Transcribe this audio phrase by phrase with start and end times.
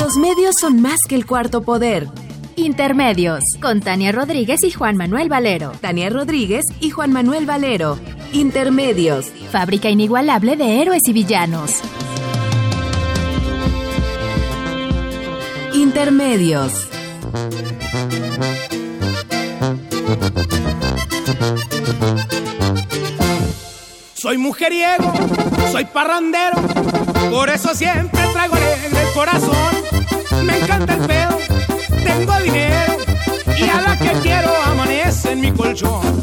[0.00, 2.08] Los medios son más que el cuarto poder.
[2.56, 5.72] Intermedios, con Tania Rodríguez y Juan Manuel Valero.
[5.80, 7.98] Tania Rodríguez y Juan Manuel Valero.
[8.32, 9.26] Intermedios.
[9.52, 11.80] Fábrica inigualable de héroes y villanos.
[15.74, 16.88] Intermedios.
[24.14, 25.12] Soy mujeriego,
[25.72, 26.56] soy parrandero,
[27.30, 29.89] por eso siempre traigo alegre el corazón.
[30.70, 31.38] Encanta el pedo,
[32.04, 32.96] tengo dinero
[33.58, 36.20] y a la que quiero amanece en mi colchón.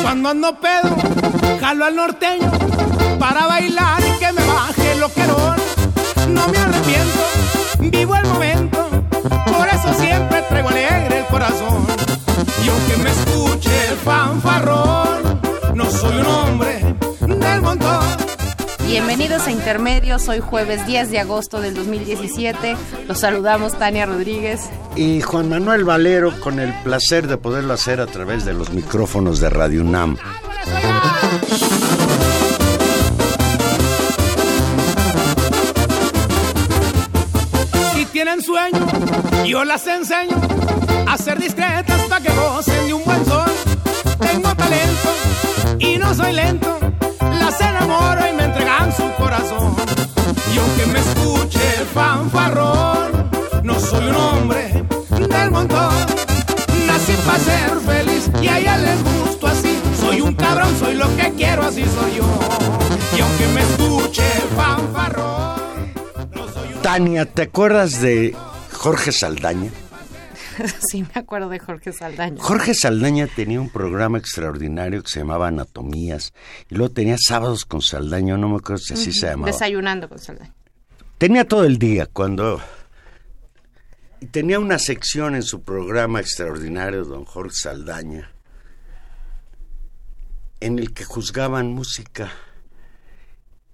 [0.00, 0.96] Cuando ando pedo,
[1.60, 2.50] jalo al norteño
[3.18, 5.56] para bailar y que me baje el loquerón.
[6.28, 7.20] No me arrepiento,
[7.80, 8.88] vivo el momento,
[9.44, 11.86] por eso siempre traigo alegre el corazón.
[12.64, 15.40] Y aunque me escuche el fanfarrón,
[15.74, 17.81] no soy un hombre del montón.
[18.92, 22.76] Bienvenidos a Intermedios, hoy jueves 10 de agosto del 2017.
[23.08, 24.68] Los saludamos Tania Rodríguez.
[24.96, 29.40] Y Juan Manuel Valero, con el placer de poderlo hacer a través de los micrófonos
[29.40, 30.18] de Radio UNAM.
[37.94, 38.86] Si tienen sueño,
[39.46, 40.38] yo las enseño
[41.08, 43.50] a ser discretas para que gocen de un buen sol.
[44.20, 45.08] Tengo talento
[45.78, 46.78] y no soy lento,
[47.40, 48.21] las enamoro
[60.54, 62.40] cabrón, soy lo que quiero, así soy yo.
[63.16, 65.92] Y aunque me escuche el fanfarrón,
[66.34, 68.36] no soy un Tania, ¿te acuerdas de
[68.72, 69.70] Jorge Saldaña?
[70.90, 72.42] sí, me acuerdo de Jorge Saldaña.
[72.42, 76.34] Jorge Saldaña tenía un programa extraordinario que se llamaba Anatomías
[76.68, 79.50] y luego tenía sábados con Saldaña, no me acuerdo si así se llamaba.
[79.50, 80.54] Desayunando con Saldaña.
[81.16, 82.60] Tenía todo el día cuando...
[84.20, 88.31] Y tenía una sección en su programa extraordinario, don Jorge Saldaña,
[90.62, 92.32] en el que juzgaban música.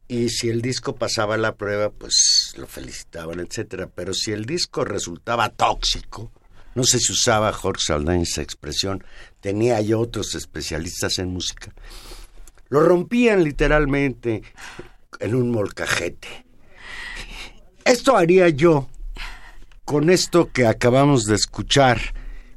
[0.08, 3.90] Y si el disco pasaba la prueba, pues lo felicitaban, etcétera.
[3.94, 6.32] Pero si el disco resultaba tóxico,
[6.74, 9.04] no sé si usaba Jorge Saldaña esa expresión,
[9.40, 11.74] tenía yo otros especialistas en música,
[12.70, 14.42] lo rompían literalmente
[15.20, 16.46] en un molcajete.
[17.84, 18.88] Esto haría yo
[19.84, 22.00] con esto que acabamos de escuchar.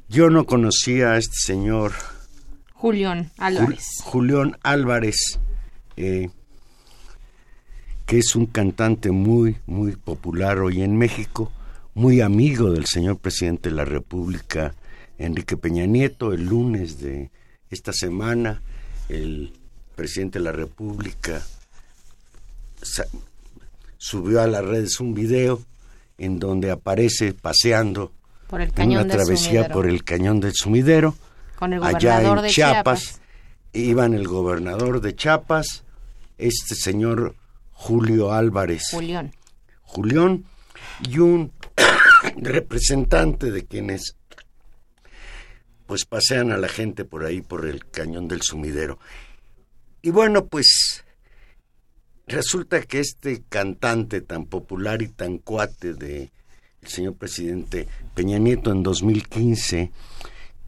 [0.08, 1.92] Yo no conocía a este señor
[2.82, 3.86] Julián Jul- Álvarez.
[4.04, 5.40] Julián Álvarez,
[5.98, 6.30] eh,
[8.08, 11.52] que es un cantante muy, muy popular hoy en México,
[11.94, 14.74] muy amigo del señor presidente de la República,
[15.20, 16.34] Enrique Peña Nieto.
[16.34, 17.30] El lunes de
[17.70, 18.62] esta semana,
[19.10, 19.54] el
[19.96, 21.42] presidente de la República
[24.00, 25.62] subió a las redes un video
[26.18, 28.12] en donde aparece paseando
[28.48, 31.16] Por el en una travesía por el cañón del sumidero
[31.62, 33.22] Con el allá en de Chiapas, Chiapas.
[33.74, 35.84] iban el gobernador de Chiapas,
[36.40, 37.36] este señor
[37.70, 39.32] Julio Álvarez, Julián.
[39.84, 40.46] Julián,
[41.08, 41.52] y un
[42.38, 44.16] representante de quienes
[45.86, 48.98] pues pasean a la gente por ahí por el cañón del sumidero.
[50.02, 51.06] Y bueno, pues
[52.26, 56.32] resulta que este cantante tan popular y tan cuate de
[56.82, 59.92] el señor presidente Peña Nieto en 2015,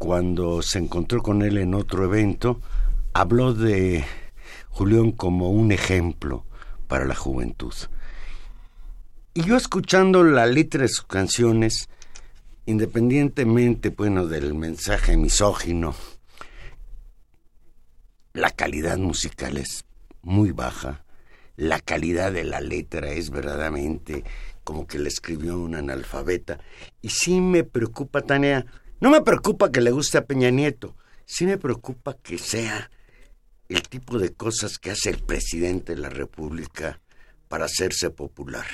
[0.04, 2.60] cuando se encontró con él en otro evento,
[3.14, 4.04] habló de
[4.68, 6.46] Julián como un ejemplo
[6.90, 7.74] para la juventud.
[9.34, 11.88] Y yo escuchando la letra de sus canciones,
[12.66, 15.96] independientemente, bueno, del mensaje misógino,
[18.34, 19.86] la calidad musical es
[20.22, 21.06] muy baja,
[21.56, 24.26] la calidad de la letra es verdaderamente
[24.66, 26.60] como que le escribió un analfabeta.
[27.02, 28.66] Y sí me preocupa, Tania,
[29.00, 30.96] no me preocupa que le guste a Peña Nieto,
[31.26, 32.90] sí me preocupa que sea
[33.70, 37.00] el tipo de cosas que hace el presidente de la República
[37.48, 38.66] para hacerse popular.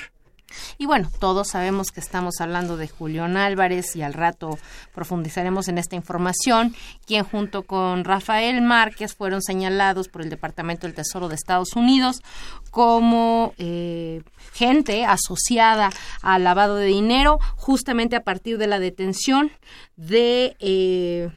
[0.78, 4.58] Y bueno, todos sabemos que estamos hablando de Julián Álvarez y al rato
[4.94, 6.74] profundizaremos en esta información,
[7.06, 12.22] quien junto con Rafael Márquez fueron señalados por el Departamento del Tesoro de Estados Unidos
[12.70, 15.90] como eh, gente asociada
[16.22, 19.50] al lavado de dinero, justamente a partir de la detención
[19.96, 20.56] de...
[20.60, 21.30] Eh,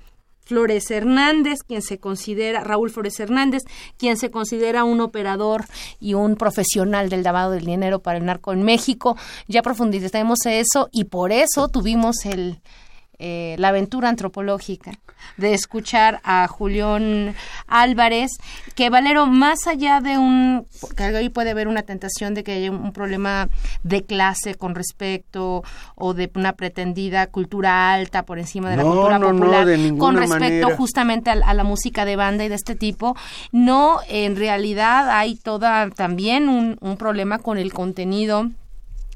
[0.46, 3.64] Flores Hernández, quien se considera, Raúl Flores Hernández,
[3.98, 5.66] quien se considera un operador
[6.00, 9.18] y un profesional del lavado del dinero para el narco en México.
[9.48, 12.60] Ya profundizaremos eso y por eso tuvimos el,
[13.26, 14.92] eh, la aventura antropológica
[15.38, 17.36] de escuchar a Julián
[17.68, 18.32] Álvarez,
[18.76, 20.68] que Valero, más allá de un,
[20.98, 23.48] que ahí puede haber una tentación de que haya un problema
[23.84, 25.64] de clase con respecto
[25.96, 29.68] o de una pretendida cultura alta por encima de la cultura popular,
[29.98, 33.16] con respecto justamente a, la música de banda y de este tipo,
[33.54, 38.50] no, en realidad hay toda también un, un problema con el contenido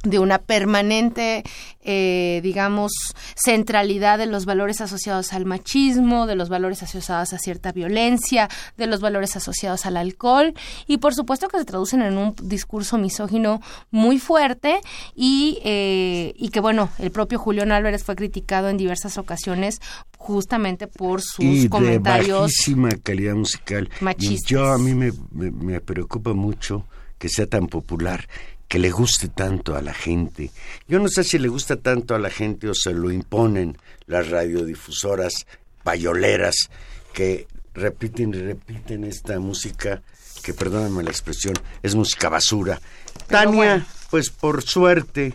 [0.10, 1.44] de una permanente,
[1.82, 2.92] eh, digamos,
[3.36, 8.88] centralidad de los valores asociados al machismo, de los valores asociados a cierta violencia, de
[8.88, 10.54] los valores asociados al alcohol
[10.88, 13.62] y por supuesto que se traducen en un discurso misógino
[13.92, 14.80] muy fuerte
[15.16, 19.80] y, eh, y que bueno, el propio Julián Álvarez fue criticado en diversas ocasiones
[20.18, 22.28] justamente por sus y comentarios.
[22.28, 23.90] De bajísima calidad musical.
[24.02, 24.50] Machistas.
[24.50, 26.86] Yo a mí me, me preocupa mucho
[27.18, 28.28] que sea tan popular
[28.68, 30.52] que le guste tanto a la gente.
[30.88, 34.30] Yo no sé si le gusta tanto a la gente o se lo imponen las
[34.30, 35.48] radiodifusoras
[35.84, 36.70] payoleras
[37.14, 40.02] que repiten y repiten esta música
[40.44, 42.80] que, perdóname la expresión, es música basura.
[43.28, 45.34] Tania, pues por suerte,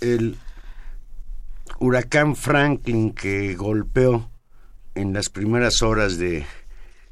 [0.00, 0.36] el
[1.78, 4.30] huracán Franklin que golpeó
[4.94, 6.46] en las primeras horas de,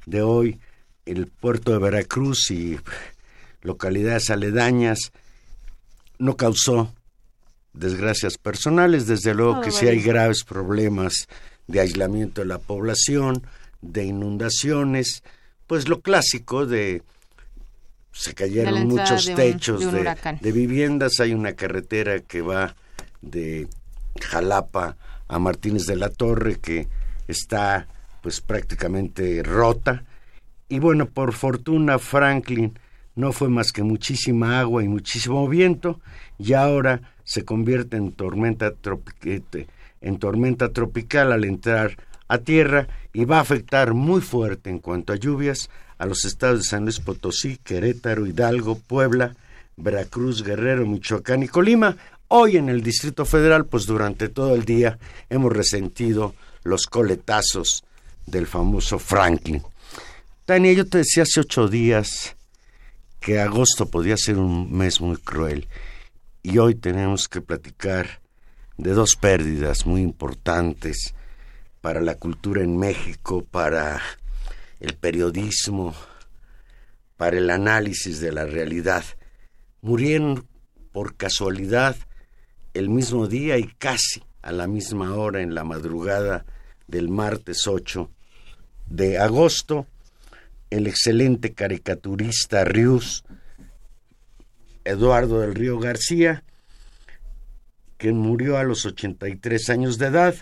[0.06, 0.60] de hoy
[1.04, 2.78] el puerto de Veracruz y
[3.62, 5.12] localidades aledañas,
[6.18, 6.92] no causó
[7.72, 11.26] desgracias personales, desde luego que sí hay graves problemas
[11.66, 13.46] de aislamiento de la población,
[13.80, 15.22] de inundaciones,
[15.66, 17.02] pues lo clásico de
[18.12, 22.76] se cayeron muchos techos de, viviendas, hay una carretera que va
[23.22, 23.68] de
[24.20, 24.96] Jalapa
[25.28, 26.88] a Martínez de la Torre que
[27.26, 27.86] está
[28.22, 30.04] pues prácticamente rota.
[30.68, 32.78] Y bueno, por fortuna Franklin
[33.14, 36.00] no fue más que muchísima agua y muchísimo viento
[36.38, 38.72] y ahora se convierte en tormenta,
[39.24, 39.66] este,
[40.00, 41.96] en tormenta tropical al entrar
[42.28, 46.60] a tierra y va a afectar muy fuerte en cuanto a lluvias a los estados
[46.60, 49.36] de San Luis Potosí, Querétaro, Hidalgo, Puebla,
[49.76, 51.96] Veracruz, Guerrero, Michoacán y Colima.
[52.28, 54.98] Hoy en el Distrito Federal, pues durante todo el día
[55.28, 56.34] hemos resentido
[56.64, 57.84] los coletazos
[58.26, 59.62] del famoso Franklin.
[60.44, 62.34] Tania, yo te decía hace ocho días
[63.22, 65.68] que agosto podía ser un mes muy cruel
[66.42, 68.20] y hoy tenemos que platicar
[68.76, 71.14] de dos pérdidas muy importantes
[71.80, 74.02] para la cultura en México, para
[74.80, 75.94] el periodismo,
[77.16, 79.04] para el análisis de la realidad.
[79.82, 80.48] Murieron
[80.90, 81.94] por casualidad
[82.74, 86.44] el mismo día y casi a la misma hora en la madrugada
[86.88, 88.10] del martes 8
[88.88, 89.86] de agosto
[90.72, 93.24] el excelente caricaturista Rius,
[94.84, 96.44] Eduardo del Río García,
[97.98, 100.34] que murió a los 83 años de edad.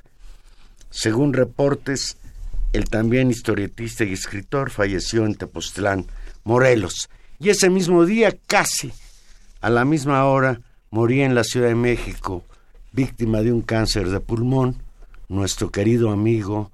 [0.88, 2.17] Según reportes,
[2.73, 6.06] el también historietista y escritor falleció en Tepoztlán,
[6.44, 7.11] Morelos.
[7.41, 8.93] Y ese mismo día, casi
[9.61, 10.61] a la misma hora,
[10.91, 12.44] moría en la Ciudad de México,
[12.93, 14.81] víctima de un cáncer de pulmón,
[15.29, 16.71] nuestro querido amigo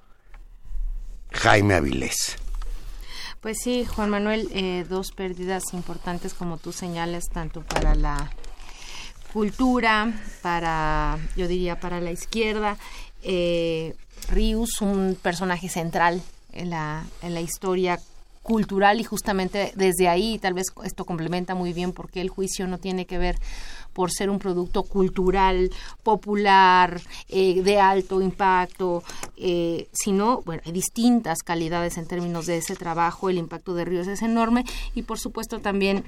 [1.32, 2.36] Jaime Avilés.
[3.46, 8.32] Pues sí, Juan Manuel, eh, dos pérdidas importantes como tú señales, tanto para la
[9.32, 10.12] cultura,
[10.42, 12.76] para, yo diría, para la izquierda.
[13.22, 13.94] Eh,
[14.32, 16.22] Rius, un personaje central
[16.54, 18.00] en la, en la historia
[18.42, 22.78] cultural y justamente desde ahí tal vez esto complementa muy bien porque el juicio no
[22.78, 23.36] tiene que ver
[23.96, 25.70] por ser un producto cultural,
[26.02, 27.00] popular,
[27.30, 29.02] eh, de alto impacto,
[29.38, 34.06] eh, sino, bueno, hay distintas calidades en términos de ese trabajo, el impacto de Ríos
[34.06, 36.04] es enorme y por supuesto también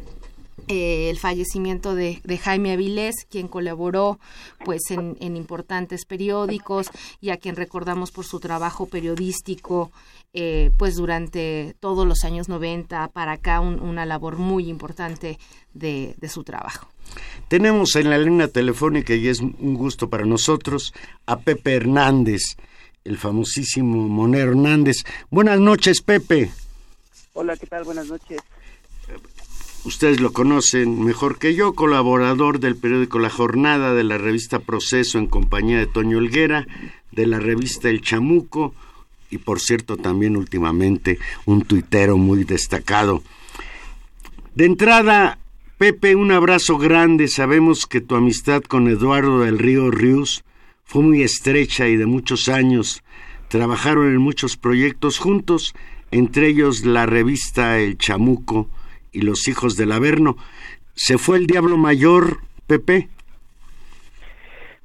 [0.66, 4.18] eh, el fallecimiento de, Jaime Avilés, quien colaboró
[4.64, 9.92] pues en, importantes periódicos y a quien recordamos por su trabajo periodístico
[10.34, 15.38] eh, pues durante todos los años 90 para acá una labor muy importante
[15.72, 16.88] de, de su trabajo.
[17.48, 20.92] Tenemos en la línea telefónica y es un gusto para nosotros
[21.26, 22.56] a Pepe Hernández,
[23.04, 24.96] el famosísimo Monero Hernández.
[25.30, 26.50] Buenas noches, Pepe.
[27.32, 27.84] Hola, ¿qué tal?
[27.84, 28.38] Buenas noches.
[29.88, 35.18] Ustedes lo conocen mejor que yo, colaborador del periódico La Jornada, de la revista Proceso
[35.18, 36.66] en compañía de Toño Helguera,
[37.11, 38.75] de la revista El Chamuco
[39.30, 43.23] y por cierto también últimamente un tuitero muy destacado.
[44.54, 45.38] De entrada,
[45.78, 47.26] Pepe, un abrazo grande.
[47.26, 50.45] Sabemos que tu amistad con Eduardo del Río Ríos
[50.85, 53.02] fue muy estrecha y de muchos años.
[53.49, 55.75] Trabajaron en muchos proyectos juntos,
[56.11, 58.68] entre ellos la revista El Chamuco
[59.12, 60.36] y Los Hijos del Averno.
[60.94, 63.08] ¿Se fue el Diablo Mayor, Pepe?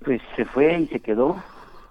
[0.04, 1.42] Pues se fue y se quedó,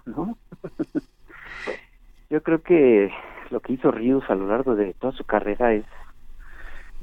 [0.07, 0.37] ¿no?
[2.31, 3.11] Yo creo que
[3.51, 5.85] lo que hizo Ríos a lo largo de toda su carrera es,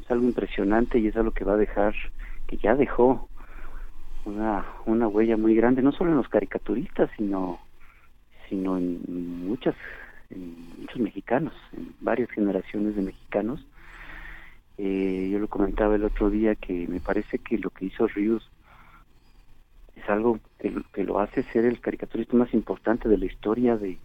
[0.01, 1.93] es algo impresionante y es algo que va a dejar,
[2.47, 3.29] que ya dejó
[4.25, 7.59] una, una huella muy grande, no solo en los caricaturistas, sino,
[8.49, 9.01] sino en
[9.47, 9.75] muchas,
[10.29, 13.65] en muchos mexicanos, en varias generaciones de mexicanos.
[14.81, 18.49] Eh, yo lo comentaba el otro día que me parece que lo que hizo Ríos
[19.97, 23.97] es algo que, que, lo hace ser el caricaturista más importante de la historia de,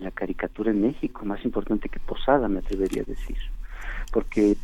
[0.00, 3.36] la caricatura en México, más importante que Posada, me atrevería a decir,
[4.12, 4.56] porque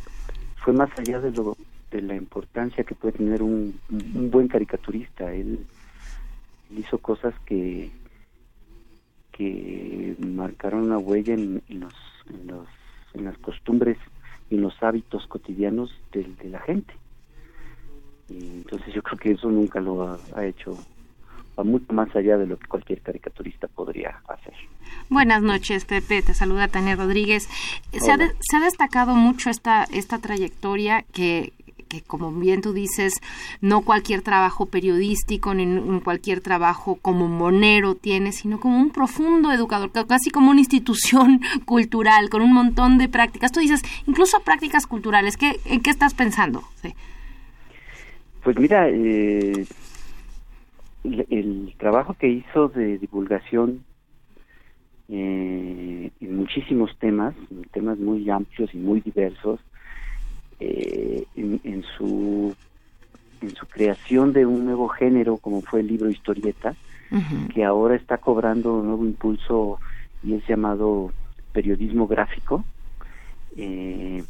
[0.57, 1.55] fue más allá de lo
[1.89, 5.33] de la importancia que puede tener un, buen caricaturista.
[5.33, 5.65] Él,
[6.71, 7.89] hizo cosas que
[9.31, 11.93] que marcaron una huella en, los,
[12.29, 12.67] en, los,
[13.13, 13.97] en las costumbres
[14.51, 16.93] en los hábitos cotidianos de, de la gente.
[18.29, 20.77] Y entonces yo creo que eso nunca lo ha, ha hecho
[21.57, 24.53] va mucho más allá de lo que cualquier caricaturista podría hacer.
[25.09, 26.21] Buenas noches, Pepe.
[26.21, 27.49] Te saluda Tania Rodríguez.
[27.91, 31.53] Se ha, de, se ha, destacado mucho esta, esta trayectoria que,
[31.91, 33.19] que, como bien tú dices,
[33.59, 39.91] no cualquier trabajo periodístico ni cualquier trabajo como monero tiene, sino como un profundo educador,
[40.07, 43.51] casi como una institución cultural, con un montón de prácticas.
[43.51, 45.35] Tú dices, incluso prácticas culturales.
[45.35, 46.63] ¿Qué, ¿En qué estás pensando?
[48.43, 49.65] Pues mira, eh,
[51.03, 53.83] el, el, trabajo que hizo de divulgación
[55.09, 57.35] eh, en muchísimos temas,
[57.73, 59.59] temas muy amplios y muy diversos,
[60.63, 62.55] eh, en, en, su
[63.41, 66.75] en su creación de un nuevo género como fue el libro historieta,
[67.09, 67.47] uh -huh.
[67.51, 69.79] que ahora está cobrando un nuevo impulso
[70.23, 71.11] y es llamado
[71.51, 72.63] periodismo gráfico.
[73.57, 74.23] Eh,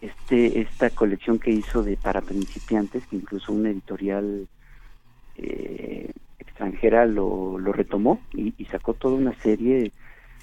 [0.00, 4.48] este esta colección que hizo de para principiantes, que incluso una editorial
[5.36, 9.92] eh, extranjera lo, lo retomó y, y, sacó toda una serie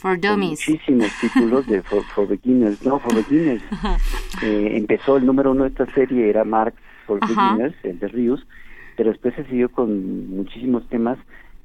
[0.01, 0.67] For Dummies.
[0.67, 3.61] muchísimos títulos de for, for, Beginners, no, For Beginners.
[4.41, 7.53] eh, empezó el número uno de esta serie, era Marx For Ajá.
[7.53, 8.47] Beginners, el de Rius,
[8.97, 11.19] pero después se siguió con muchísimos temas,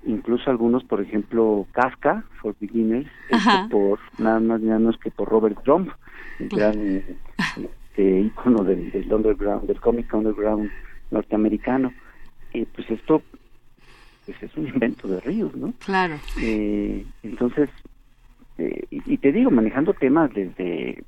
[0.04, 5.30] incluso algunos, por ejemplo, Kafka For Beginners, hecho por nada más nada menos que por
[5.30, 5.88] Robert Trump,
[6.38, 7.02] el gran
[7.56, 10.70] este, ícono del, del underground, del cómic underground
[11.10, 11.90] norteamericano.
[12.52, 13.22] Eh, pues esto
[14.26, 15.72] pues es un invento de Ríos, ¿no?
[15.84, 16.18] Claro.
[16.38, 17.95] Eh, entonces, eh,
[19.06, 21.02] y, te digo, manejando temas desde...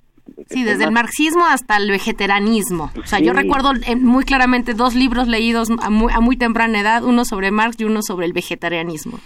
[0.50, 2.90] Sí, desde el marxismo hasta el vegetarianismo.
[3.02, 3.24] O sea, sí.
[3.24, 7.24] yo recuerdo eh, muy claramente dos libros leídos a muy, a muy, temprana edad, uno
[7.24, 9.18] sobre Marx y uno sobre el vegetarianismo.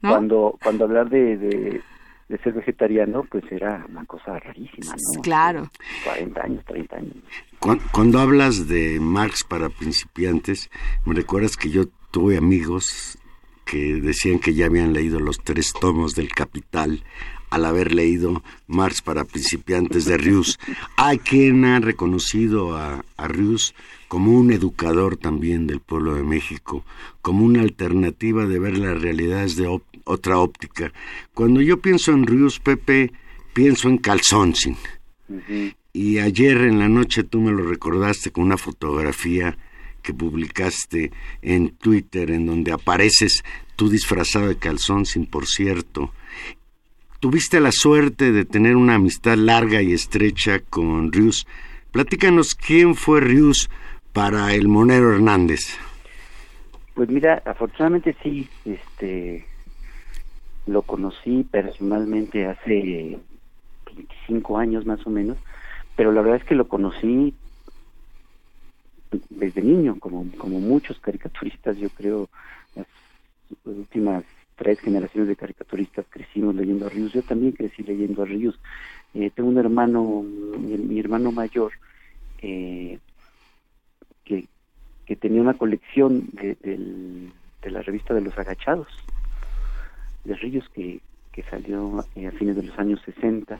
[0.00, 0.10] ¿no?
[0.10, 1.82] Cuando, cuando hablar de, de,
[2.28, 5.22] de, ser vegetariano, pues era una cosa rarísima, ¿no?
[5.22, 5.70] Claro.
[6.04, 7.16] 40 años, 30 años.
[7.58, 10.70] Cuando, cuando hablas de Marx para principiantes,
[11.04, 13.18] me recuerdas que yo tuve amigos
[13.64, 17.02] que decían que ya habían leído los tres tomos del Capital
[17.52, 20.58] al haber leído Marx para principiantes de Rius.
[20.96, 23.74] Hay quien ha reconocido a, a Rius
[24.08, 26.82] como un educador también del pueblo de México,
[27.20, 30.92] como una alternativa de ver las realidades de op otra óptica.
[31.34, 33.12] Cuando yo pienso en Rius, Pepe,
[33.52, 34.76] pienso en Calzonsin.
[35.28, 35.74] Uh -huh.
[35.92, 39.56] Y ayer en la noche tú me lo recordaste con una fotografía
[40.02, 43.44] que publicaste en Twitter en donde apareces
[43.76, 46.12] tú disfrazado de calzón sin por cierto.
[47.22, 51.46] Tuviste la suerte de tener una amistad larga y estrecha con Rius.
[51.92, 53.70] Platícanos quién fue Rius
[54.12, 55.78] para el Monero Hernández.
[56.94, 59.46] Pues mira, afortunadamente sí, este
[60.66, 63.20] lo conocí personalmente hace
[63.86, 65.38] 25 años más o menos,
[65.94, 67.34] pero la verdad es que lo conocí
[69.30, 72.28] desde niño, como, como muchos caricaturistas, yo creo,
[72.74, 72.88] las
[73.64, 74.24] últimas
[74.62, 78.56] tres generaciones de caricaturistas crecimos leyendo a Ríos, yo también crecí leyendo a Ríos.
[79.12, 81.72] Eh, tengo un hermano, mi, hermano mayor,
[82.42, 83.00] eh,
[84.24, 84.46] que,
[85.04, 86.78] que tenía una colección de, de,
[87.60, 88.86] de, la revista de los agachados,
[90.24, 91.00] de Ríos, que,
[91.32, 93.58] que salió eh, a fines de los años 60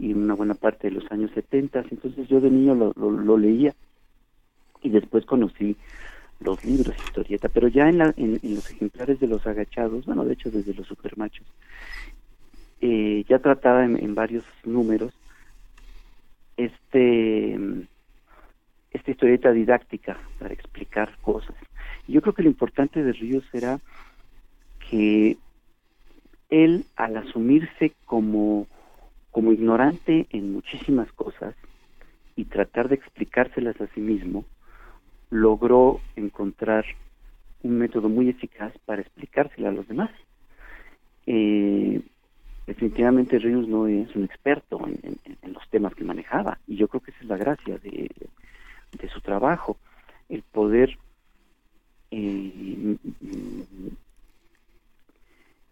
[0.00, 1.84] y una buena parte de los años 70.
[1.92, 3.72] Entonces yo de niño lo, lo, leía
[4.82, 5.76] y después conocí
[6.40, 10.34] los libros historieta, pero ya en, la, en, los ejemplares de los agachados, bueno, de
[10.34, 11.46] hecho desde los supermachos,
[12.80, 15.12] eh, ya trataba en, varios números
[16.56, 17.58] este
[18.90, 21.56] esta historieta didáctica para explicar cosas.
[22.06, 23.80] Yo creo que lo importante de Ríos era
[24.88, 25.36] que
[26.50, 28.68] él, al asumirse como,
[29.32, 31.56] como ignorante en muchísimas cosas
[32.36, 34.44] y tratar de explicárselas a sí mismo,
[35.34, 36.84] logró encontrar
[37.64, 40.10] un método muy eficaz para explicársela a los demás.
[41.26, 42.00] Eh,
[42.68, 47.10] definitivamente Ríos no es un experto en, los temas que manejaba y yo creo que
[47.10, 48.08] esa es la gracia de,
[48.92, 49.76] de su trabajo,
[50.28, 50.96] el poder
[52.12, 52.96] eh,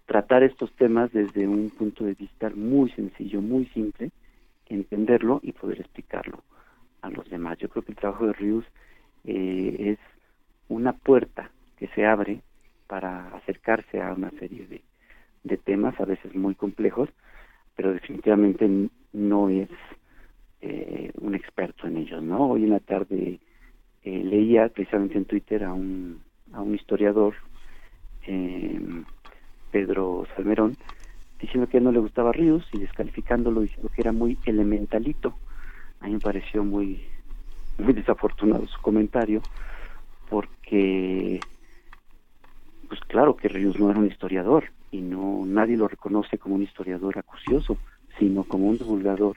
[0.06, 4.10] tratar estos temas desde un punto de vista muy sencillo, muy simple,
[4.66, 6.42] entenderlo y poder explicarlo
[7.00, 7.58] a los demás.
[7.58, 8.64] Yo creo que el trabajo de Rius
[9.24, 9.98] eh, es
[10.68, 12.40] una puerta que se abre
[12.86, 14.82] para acercarse a una serie de,
[15.44, 17.08] de temas, a veces muy complejos,
[17.74, 18.68] pero definitivamente
[19.12, 19.68] no es
[20.60, 22.50] eh, un experto en ellos, ¿no?
[22.50, 23.40] Hoy en la tarde
[24.04, 26.20] eh, leía precisamente en Twitter a un,
[26.52, 27.34] a un historiador
[28.26, 28.80] eh,
[29.70, 30.76] Pedro Salmerón,
[31.40, 35.34] diciendo que no le gustaba Ríos y descalificándolo diciendo que era muy elementalito.
[36.00, 37.02] A mí me pareció muy,
[37.78, 39.42] muy desafortunado su comentario,
[40.28, 41.40] porque,
[42.88, 46.62] pues claro que Ríos no era un historiador y no nadie lo reconoce como un
[46.62, 47.76] historiador acucioso,
[48.18, 49.36] sino como un divulgador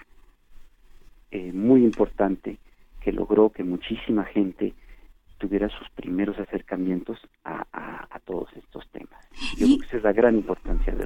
[1.31, 2.57] eh, muy importante
[3.01, 4.73] que logró que muchísima gente
[5.37, 9.19] tuviera sus primeros acercamientos a, a, todos estos temas.
[9.57, 11.04] Yo creo que esa es la gran importancia de.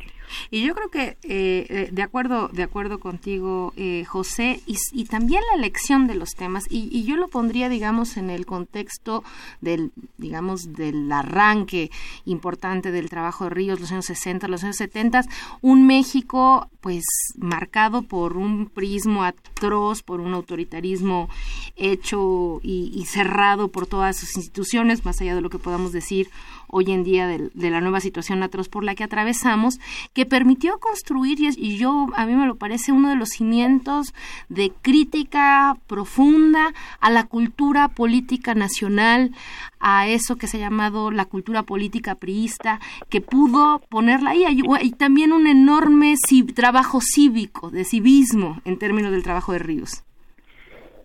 [0.52, 5.42] Y yo creo que, eh, eh, de acuerdo de acuerdo contigo, eh, José, y, también
[5.52, 9.24] la elección de los temas, y, yo lo pondría, digamos, en el contexto
[9.62, 11.90] del, digamos, del arranque
[12.26, 15.24] importante del trabajo de Ríos, los años 60, los años 70,
[15.62, 17.06] un México, pues,
[17.38, 21.30] marcado por un prismo atroz, por un autoritarismo
[21.76, 26.30] hecho y, y cerrado por todas sus instituciones, más allá de lo que podamos decir
[26.70, 29.80] hoy en día de, la nueva situación atroz por la que atravesamos,
[30.14, 34.14] que permitió construir, y, yo a mí me lo parece uno de los cimientos
[34.50, 39.32] de crítica profunda a la cultura política nacional,
[39.80, 44.44] a eso que se ha llamado la cultura política priista, que pudo ponerla ahí.
[44.82, 46.16] Y también un enorme
[46.56, 50.04] trabajo cívico, de civismo, en términos del trabajo de Ríos.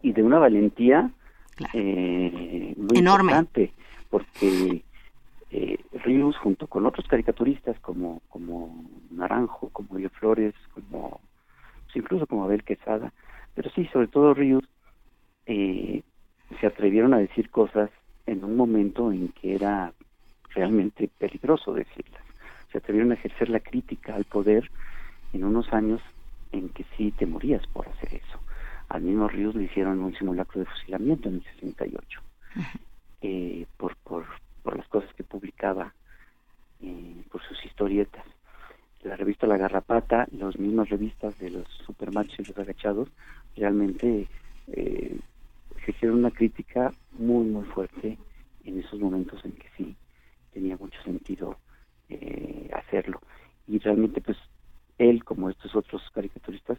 [0.02, 1.10] Y de una valentía
[1.72, 3.32] eh, muy enorme.
[3.32, 3.72] Importante,
[4.10, 4.82] porque
[5.50, 11.20] eh, Ríos junto con otros caricaturistas como, como Naranjo, como Elio Flores, como
[11.84, 13.12] pues, incluso como Abel Quesada,
[13.54, 14.64] pero sí, sobre todo Ríos,
[15.46, 16.02] eh,
[16.60, 17.90] se atrevieron a decir cosas
[18.26, 19.92] en un momento en que era
[20.54, 22.22] realmente peligroso decirlas.
[22.70, 24.70] Se atrevieron a ejercer la crítica al poder
[25.32, 26.00] en unos años
[26.52, 28.38] en que sí te morías por hacer eso.
[28.88, 32.20] Al mismo Ríos le hicieron un simulacro de fusilamiento en el 68
[33.22, 34.24] eh, por, por,
[34.62, 35.92] por las cosas que publicaba,
[36.82, 38.24] eh, por sus historietas.
[39.02, 43.08] La revista La Garrapata, las mismas revistas de los supermachos y los agachados,
[43.56, 44.28] realmente
[44.68, 45.18] eh,
[45.84, 48.18] ejercieron una crítica muy, muy fuerte
[48.64, 49.96] en esos momentos en que sí
[50.52, 51.56] tenía mucho sentido
[52.08, 53.20] eh, hacerlo.
[53.66, 54.36] Y realmente, pues,
[54.98, 56.78] él, como estos otros caricaturistas,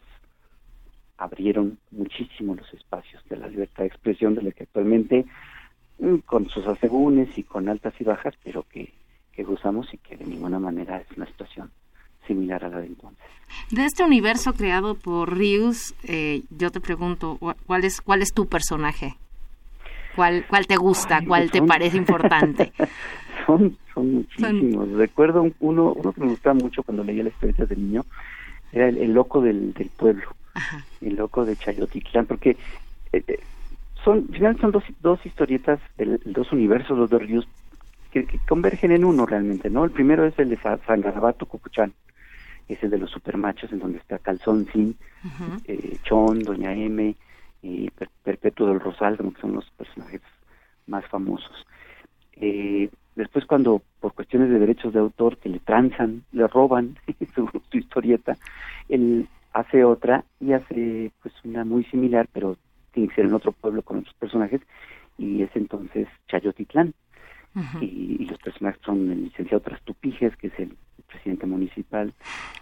[1.18, 5.24] abrieron muchísimo los espacios de la libertad de expresión de la que actualmente
[5.98, 8.92] Mm, con sus asegúnes y con altas y bajas, pero que,
[9.32, 11.70] que gozamos y que de ninguna manera es una situación
[12.26, 13.24] similar a la de entonces.
[13.70, 18.46] De este universo creado por Rius, eh, yo te pregunto, ¿cuál es, cuál es tu
[18.46, 19.16] personaje?
[20.14, 21.20] ¿Cuál, cuál te gusta?
[21.26, 22.72] ¿Cuál te parece importante?
[23.46, 24.90] son, son muchísimos.
[24.92, 28.04] Recuerdo uno, uno que me gustaba mucho cuando leía la experiencia de niño,
[28.72, 30.26] era el, loco del, del pueblo,
[31.00, 32.56] el loco de Chayotitlán, porque
[33.12, 33.40] eh, eh,
[34.04, 37.46] son, finalmente son dos, dos historietas, de, dos universos, los dos ríos,
[38.10, 39.84] que, convergen en uno realmente, ¿no?
[39.84, 41.92] El primero es el de San Garabato Cucuchán,
[42.68, 44.96] es el de los supermachos, en donde está Calzón Sin,
[45.66, 47.14] eh, Chon, Doña M,
[47.62, 47.90] y
[48.22, 50.20] Perpetuo del Rosal, que son los personajes
[50.86, 51.66] más famosos.
[52.32, 56.96] Eh, después cuando por cuestiones de derechos de autor que le transan, le roban
[57.34, 58.36] su, su, historieta,
[58.88, 62.56] él hace otra y hace pues una muy similar, pero
[62.92, 64.60] tiene que ser en otro pueblo con otros personajes,
[65.18, 66.94] y es entonces Chayotitlán.
[67.80, 72.12] y, los personajes son el licenciado Trastupijes, que es el, presidente municipal,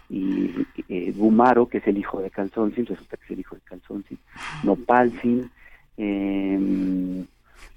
[0.09, 0.51] y
[0.89, 4.17] eh, Umaro, que es el hijo de Calzoncin, resulta que es el hijo de Calzoncin,
[4.63, 5.49] Nopalcin,
[5.97, 7.25] eh,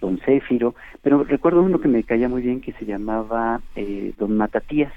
[0.01, 4.37] Don Céfiro, pero recuerdo uno que me caía muy bien que se llamaba eh, Don
[4.37, 4.93] Matatías,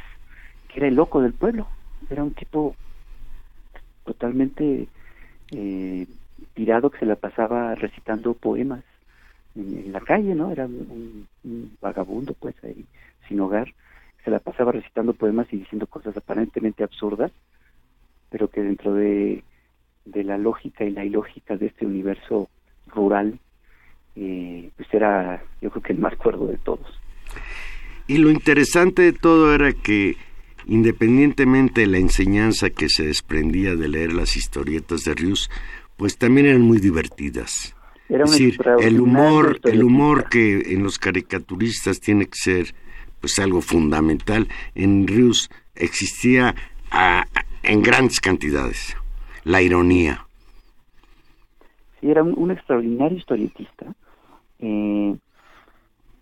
[0.67, 1.67] que era el loco del pueblo,
[2.10, 2.75] era un tipo
[4.03, 4.88] totalmente
[5.51, 6.07] eh,
[6.53, 8.84] tirado que se la pasaba recitando poemas
[9.55, 10.51] en, la calle, ¿no?
[10.51, 11.27] Era un,
[11.81, 12.86] vagabundo, pues, ahí,
[13.27, 13.73] sin hogar,
[14.23, 17.31] se la pasaba recitando poemas y diciendo cosas aparentemente absurdas,
[18.29, 19.43] pero que dentro de,
[20.05, 22.49] de la lógica y la ilógica de este universo
[22.88, 23.39] rural,
[24.15, 26.88] eh, pues era, yo creo que el más cuerdo de todos.
[28.07, 30.17] Y lo interesante de todo era que
[30.67, 35.49] independientemente de la enseñanza que se desprendía de leer las historietas de Rius,
[35.97, 37.75] pues también eran muy divertidas.
[38.10, 42.75] es decir, el humor, el humor que en los caricaturistas tiene que ser
[43.21, 46.55] pues algo fundamental, en Rius existía
[47.63, 48.97] en grandes cantidades
[49.43, 50.25] la ironía.
[51.99, 53.93] Sí, era un, extraordinario historietista,
[54.60, 55.15] eh,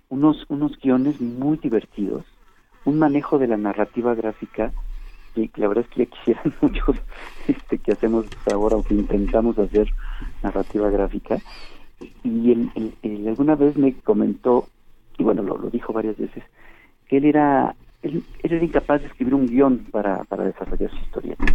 [0.10, 2.26] unos, unos guiones muy divertidos,
[2.86, 4.72] un manejo de la narrativa gráfica
[5.36, 6.98] y la verdad es que ya quisieran muchos
[7.48, 9.88] este, que hacemos ahora o que intentamos hacer
[10.44, 11.38] narrativa gráfica
[12.24, 14.68] y él, alguna vez me comentó
[15.18, 16.44] y bueno lo dijo varias veces
[17.10, 21.50] que él era él, era incapaz de escribir un guion para, para desarrollar su historieta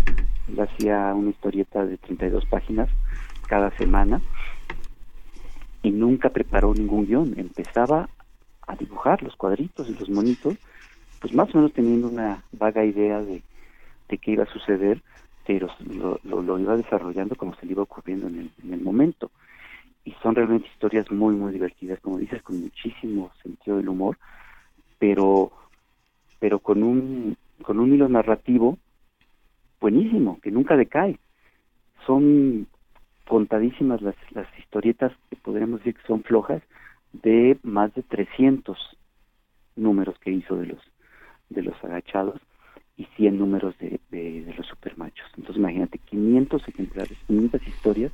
[0.49, 2.89] él hacía una historieta de 32 páginas
[3.47, 4.21] cada semana
[5.83, 7.35] y nunca preparó ningún guion.
[7.39, 8.09] Empezaba
[8.67, 10.57] a dibujar los cuadritos y los monitos
[11.21, 13.43] pues más o menos teniendo una vaga idea de,
[14.09, 15.01] de qué iba a suceder,
[15.47, 19.31] pero lo, lo, iba desarrollando como se le iba ocurriendo en el, en el momento.
[20.05, 24.19] Y son realmente historias muy, muy divertidas, como dices, con muchísimo sentido del humor,
[24.99, 25.53] pero,
[26.39, 28.79] pero con un, con un hilo narrativo
[29.81, 31.19] buenísimo, que nunca decae.
[32.07, 32.67] Son
[33.27, 36.63] contadísimas las, las historietas que podríamos decir que son flojas,
[37.13, 38.77] de más de 300
[39.77, 40.79] números que hizo de los
[41.51, 42.41] de los agachados
[42.97, 45.27] y 100 números de, de, los supermachos.
[45.37, 48.13] Entonces imagínate, 500 ejemplares, 500 historias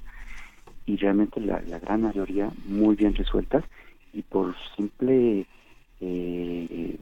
[0.87, 3.65] y realmente la, la gran mayoría muy bien resueltas
[4.13, 5.47] y por simple
[6.01, 6.99] eh,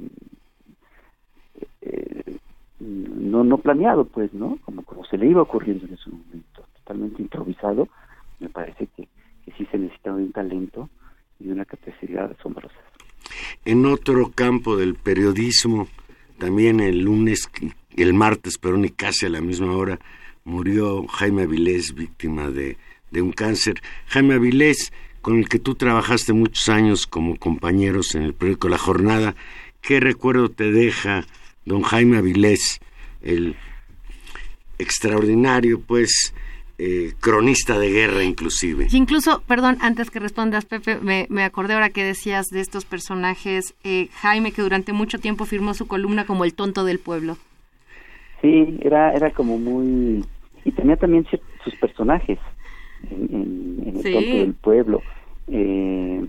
[2.81, 7.23] no no planeado pues no como como se le iba ocurriendo en ese momento totalmente
[7.23, 7.89] improvisado
[8.41, 9.09] me parece que,
[9.45, 10.89] que sí se necesitaba un talento
[11.41, 12.77] y una capacidad asombrosa
[13.65, 15.89] en otro campo del periodismo
[16.39, 17.51] también el lunes,
[17.97, 19.99] el martes, pero ni casi a la misma hora,
[20.45, 22.79] murió Jaime Avilés, víctima de,
[23.11, 23.81] de un cáncer.
[24.07, 28.79] Jaime Avilés, con el que tú trabajaste muchos años como compañeros en el periódico La
[28.79, 29.35] Jornada,
[29.81, 31.27] ¿qué recuerdo te deja
[31.65, 32.81] don Jaime Avilés,
[33.23, 33.55] el
[34.79, 36.35] extraordinario, pues,
[36.79, 38.87] eh, cronista de guerra inclusive.
[38.93, 44.09] incluso, perdón, antes que respondas, Pepe, me, acordé ahora que decías de estos personajes, eh,
[44.21, 47.37] Jaime, que durante mucho tiempo firmó su columna como el tonto del pueblo.
[48.41, 50.25] Sí, era, era como muy...
[50.65, 51.27] Y tenía también
[51.65, 52.39] sus personajes
[53.11, 55.03] en, el tonto del pueblo.
[55.49, 56.27] Eh,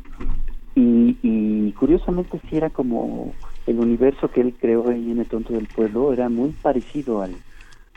[0.75, 3.33] y, y curiosamente sí era como
[3.67, 7.35] el universo que él creó ahí en el tonto del pueblo, era muy parecido al,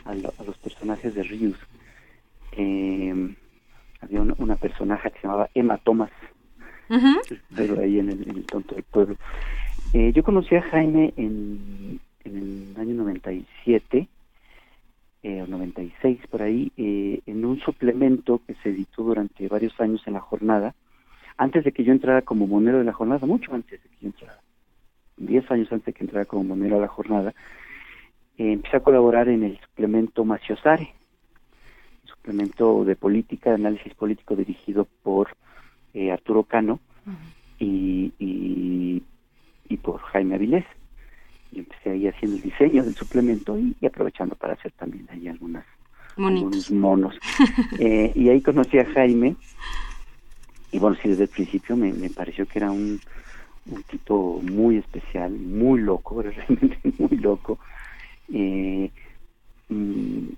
[0.05, 1.57] a los personajes de Rius
[2.57, 3.35] eh,
[4.01, 6.11] había una, personaje que se llamaba Emma Thomas,
[7.55, 9.15] pero ahí en el, tonto del pueblo.
[9.93, 12.37] Eh, yo conocí a Jaime en, en
[12.75, 14.07] el año 97
[15.23, 20.01] eh, o 96 por ahí, eh, en un suplemento que se editó durante varios años
[20.05, 20.75] en la jornada,
[21.37, 24.07] antes de que yo entrara como monero de la jornada, mucho antes de que yo
[24.07, 24.39] entrara,
[25.17, 27.33] 10 años antes de que entrara como monero a la jornada,
[28.37, 30.93] eh, empecé a colaborar en el suplemento Maciosare,
[32.05, 35.29] suplemento de política, de análisis político dirigido por
[35.93, 36.79] eh, Arturo Cano
[37.59, 39.01] y, y,
[39.77, 40.65] por Jaime Avilés.
[41.53, 45.65] Y empecé ahí haciendo el diseño del suplemento y, aprovechando para hacer también ahí algunas,
[46.17, 47.15] algunos monos.
[47.79, 49.35] eh, y ahí conocí a Jaime
[50.73, 52.99] y bueno, sí, desde el principio me, me pareció que era un,
[53.67, 57.59] un tipo muy especial, muy loco, realmente muy loco.
[58.33, 58.89] Eh,
[59.69, 60.29] mm,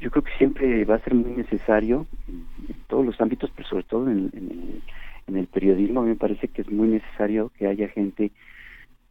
[0.00, 2.44] yo creo que siempre va a ser muy necesario en,
[2.88, 4.82] todos los ámbitos, pero sobre todo en, el,
[5.28, 8.32] en el periodismo, me parece que es muy necesario que haya gente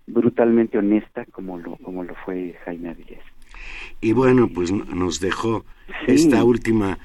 [0.08, 3.20] brutalmente honesta como lo, como lo fue Jaime Avilés.
[4.02, 5.66] Y bueno, pues nos dejó
[6.08, 6.98] esta última,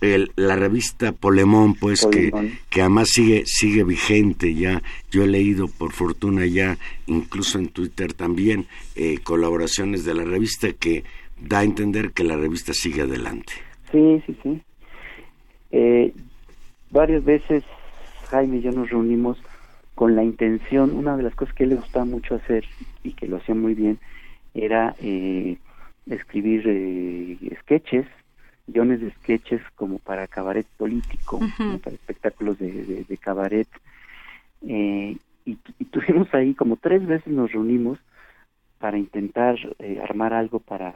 [0.00, 2.32] eh, la revista Polemón, pues Que,
[2.68, 4.82] que además sigue, sigue vigente ya.
[5.10, 10.72] Yo he leído por fortuna ya, incluso en Twitter también, eh, colaboraciones de la revista
[10.72, 11.04] que
[11.40, 13.52] da a entender que la revista sigue adelante.
[13.92, 14.62] Sí, sí, sí.
[15.70, 16.12] Eh,
[16.90, 17.64] varias veces
[18.30, 19.38] Jaime y yo nos reunimos
[19.96, 22.64] con la intención, una de las cosas que él le gustaba mucho hacer
[23.02, 23.98] y que lo hacía muy bien,
[24.54, 25.56] era eh,
[26.06, 28.06] escribir eh, sketches,
[28.66, 31.40] guiones de sketches como para cabaret político,
[31.82, 33.68] para espectáculos de, de, cabaret.
[34.68, 37.98] Eh, y, y, tuvimos ahí como tres veces nos reunimos
[38.78, 40.92] para intentar eh, armar algo para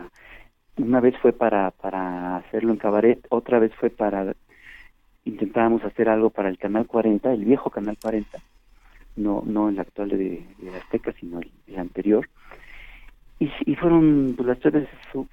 [0.76, 4.34] una vez fue para para hacerlo en cabaret otra vez fue para
[5.24, 8.38] intentábamos hacer algo para el canal 40 el viejo canal 40
[9.22, 12.28] no no el actual de, de Azteca sino el, anterior.
[13.38, 14.88] Y, y, fueron pues las tres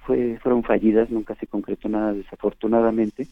[0.06, 3.26] fue, fueron fallidas nunca se concretó nada desafortunadamente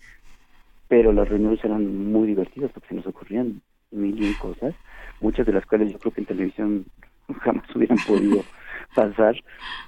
[0.87, 4.75] pero las reuniones eran muy divertidas porque se nos ocurrían mil y cosas
[5.21, 6.85] muchas de las cuales yo creo que en televisión
[7.40, 8.45] jamás hubieran podido
[8.95, 9.37] pasar,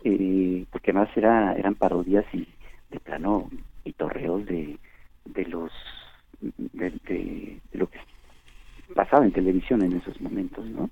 [0.04, 2.46] eh, porque además era, eran parodias y
[2.90, 3.50] de plano
[3.84, 4.78] y torreos de,
[5.24, 5.72] de los
[6.40, 7.98] de, lo que
[9.08, 10.90] pasaba en televisión en esos momentos, ¿no?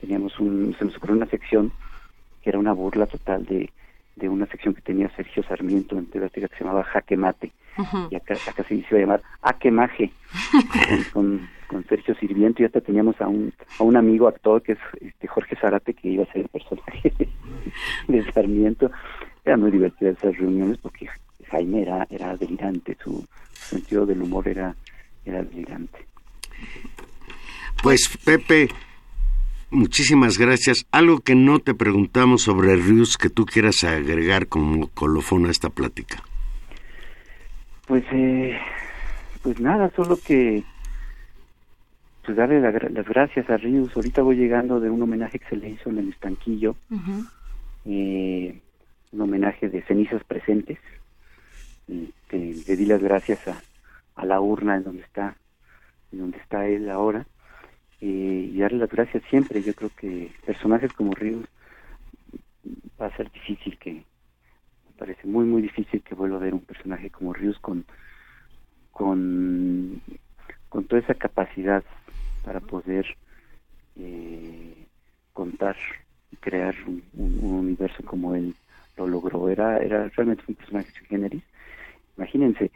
[0.00, 1.70] Teníamos un, se nos ocurrió una sección
[2.42, 3.70] que era una burla total de,
[4.16, 7.52] de una sección que tenía Sergio Sarmiento en TV que se llamaba Jaque Mate,
[8.10, 9.70] y acá, acá se iba a llamar Aque
[11.12, 14.78] con, con Sergio Sirviento y hasta teníamos a un, a un amigo actor que es
[15.00, 17.12] este Jorge Zarate que iba a ser el personaje
[18.08, 18.90] de, Sarmiento.
[19.44, 21.06] Eran muy divertidas esas reuniones porque
[21.50, 24.74] Jaime era, era delirante, su sentido del humor era,
[25.26, 26.06] era delirante.
[27.82, 28.68] Pues Pepe,
[29.70, 30.86] muchísimas gracias.
[30.92, 35.68] Algo que no te preguntamos sobre Rius que tú quieras agregar como colofón a esta
[35.68, 36.22] plática.
[37.88, 38.56] Pues, eh,
[39.42, 40.62] pues nada, solo que
[42.24, 43.90] pues darle las gracias a Ríos.
[43.96, 46.76] Ahorita voy llegando de un homenaje que se le hizo en el estanquillo,
[47.84, 48.60] eh,
[49.10, 50.78] un homenaje de cenizas presentes.
[51.88, 53.60] le di las gracias a,
[54.14, 55.36] a, la urna en donde está,
[56.12, 57.26] en donde está él ahora,
[58.02, 59.62] eh, y darle las gracias siempre.
[59.62, 61.46] Yo creo que personajes como Ríos
[63.00, 66.60] va a ser difícil que, me parece muy muy difícil que vuelva a ver un
[66.60, 67.84] personaje como Ríos con
[68.90, 70.02] con
[70.68, 71.84] con toda esa capacidad
[72.44, 73.06] para poder
[73.96, 74.86] eh,
[75.32, 75.76] contar
[76.32, 78.54] y crear un, universo como él
[78.96, 79.48] lo logró.
[79.48, 81.42] Era, era realmente un personaje generis.
[82.16, 82.70] Imagínense,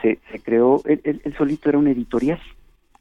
[0.00, 2.40] se, se creó, él, solito era un editorial.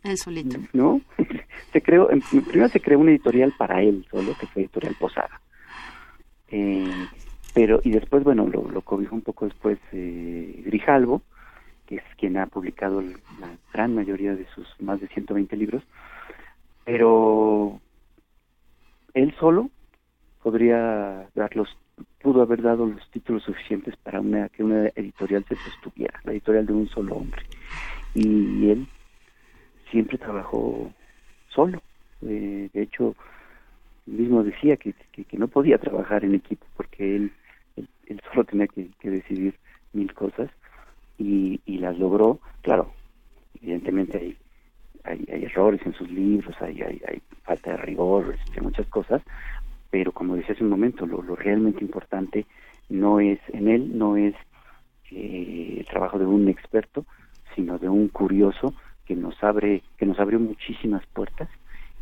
[0.04, 0.58] El solito.
[0.74, 1.02] ¿No?
[1.74, 2.10] se creó,
[2.48, 5.42] primero se creó un editorial para él solo, que fue Editorial Posada.
[6.50, 7.08] Eh,
[7.54, 11.22] pero, y después, bueno, lo, lo cobijó un poco después eh, Grijalvo,
[11.86, 15.84] que es quien ha publicado la gran mayoría de sus más de 120 libros,
[16.86, 17.80] pero
[19.14, 19.70] él solo
[20.42, 21.70] podría dar los,
[22.22, 26.66] pudo haber dado los títulos suficientes para una, que una editorial se sostuviera, la editorial
[26.66, 27.44] de un solo hombre.
[28.14, 28.88] Y él
[29.92, 30.92] siempre trabajó
[31.50, 31.82] solo.
[32.24, 33.16] Eh, de hecho,
[34.06, 37.32] mismo decía que, que, no podía trabajar en equipo porque él,
[37.76, 39.56] él, solo tenía que decidir
[39.94, 40.50] mil cosas
[41.18, 42.40] y, las logró.
[42.62, 42.94] Claro,
[43.62, 44.38] evidentemente hay,
[45.04, 49.22] hay, errores en sus libros, hay, hay, falta de rigor, este, muchas cosas,
[49.90, 52.46] pero como decía hace un momento, lo, realmente importante
[52.90, 54.36] no es en él, no es
[55.12, 57.06] eh, el trabajo de un experto,
[57.56, 58.74] sino de un curioso
[59.12, 61.50] que nos abre, que nos abrió muchísimas puertas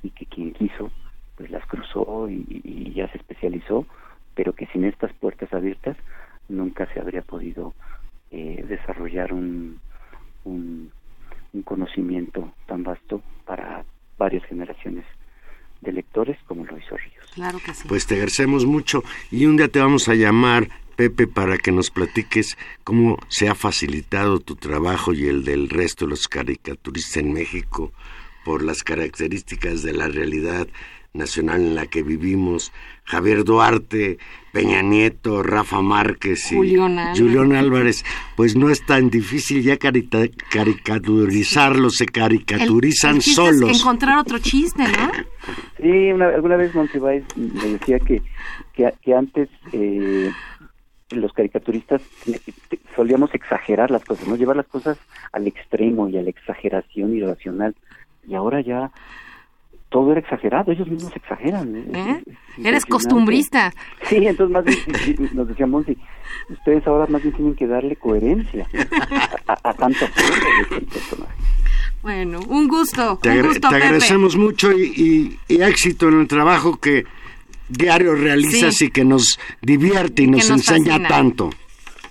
[0.04, 0.92] y que quien quiso
[1.38, 3.88] pues las cruzó y, y ya se especializó,
[4.36, 5.98] pero que sin estas puertas abiertas
[6.50, 7.74] nunca se habría podido
[8.30, 9.80] eh, desarrollar un,
[10.44, 10.92] un,
[11.64, 13.84] conocimiento tan vasto para
[14.20, 15.06] varias generaciones
[15.82, 17.26] de lectores como lo hizo Ríos.
[17.34, 17.88] Claro que sí.
[17.88, 20.68] Pues te agradecemos mucho y un día te vamos a llamar,
[21.00, 26.04] Pepe, para que nos platiques cómo se ha facilitado tu trabajo y el del resto
[26.04, 27.94] de los caricaturistas en México
[28.44, 30.68] por las características de la realidad
[31.14, 32.74] nacional en la que vivimos,
[33.06, 34.18] Javier Duarte,
[34.52, 37.00] Peña Nieto, Rafa Márquez y Julián
[37.56, 38.04] Álvarez.
[38.36, 43.72] pues no es tan difícil ya caricaturizarlos, se caricaturizan solos.
[43.72, 45.12] Es encontrar otro chiste, ¿no?
[45.82, 48.22] Sí, alguna vez Monsiváis me decía que,
[48.76, 50.30] que, antes eh,
[51.12, 52.02] los caricaturistas
[52.96, 54.36] solíamos exagerar las cosas, ¿no?
[54.36, 54.98] Llevar las cosas
[55.32, 57.76] al extremo y a la exageración irracional.
[58.28, 58.92] Y ahora ya
[59.90, 61.76] todo era exagerado, ellos mismos exageran.
[61.76, 62.24] ¿Eh?
[62.64, 63.74] Eres costumbrista.
[64.04, 65.86] Sí, entonces más bien nos decíamos,
[66.50, 68.68] ustedes ahora más bien tienen que darle coherencia
[69.48, 70.06] a, tanto
[70.92, 71.34] personaje.
[72.04, 73.18] Bueno, un gusto.
[73.22, 77.06] Te, un gusto, te agradecemos mucho y, y, éxito en el trabajo que
[77.70, 81.50] diario realizas y que nos divierte y, nos, enseña tanto.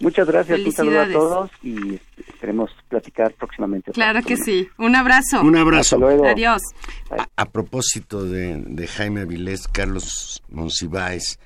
[0.00, 3.90] Muchas gracias, un saludo a todos y esperemos platicar próximamente.
[3.92, 4.68] Claro que sí.
[4.78, 5.42] Un abrazo.
[5.42, 5.98] Un abrazo.
[6.24, 6.62] Adiós.
[7.36, 11.40] A, propósito de, de, Jaime Avilés, Carlos Monsiváis,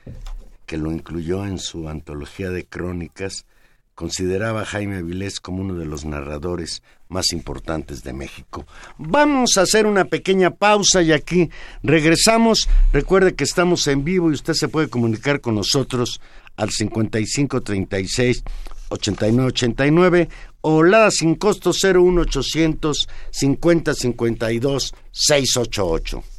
[0.66, 3.46] que lo incluyó en su antología de crónicas,
[3.94, 8.66] consideraba a Jaime Avilés como uno de los narradores más importantes de México.
[8.98, 11.50] Vamos a hacer una pequeña pausa y aquí
[11.82, 12.68] regresamos.
[12.92, 16.20] Recuerde que estamos en vivo y usted se puede comunicar con nosotros
[16.56, 18.42] al 5536
[18.88, 20.28] 8989
[20.62, 26.31] o la sin costo 01800 5052 688.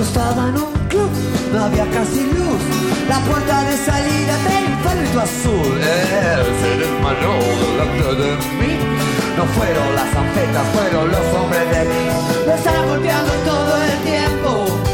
[0.00, 1.10] Yo estaba en un club,
[1.52, 2.62] no había casi luz.
[3.06, 5.76] La puerta de salida del infarto azul.
[5.76, 8.78] Él se desmayó delante de mí.
[9.36, 12.04] No fueron las anfetas, fueron los hombres de mí.
[12.46, 14.89] Lo están golpeando todo el tiempo.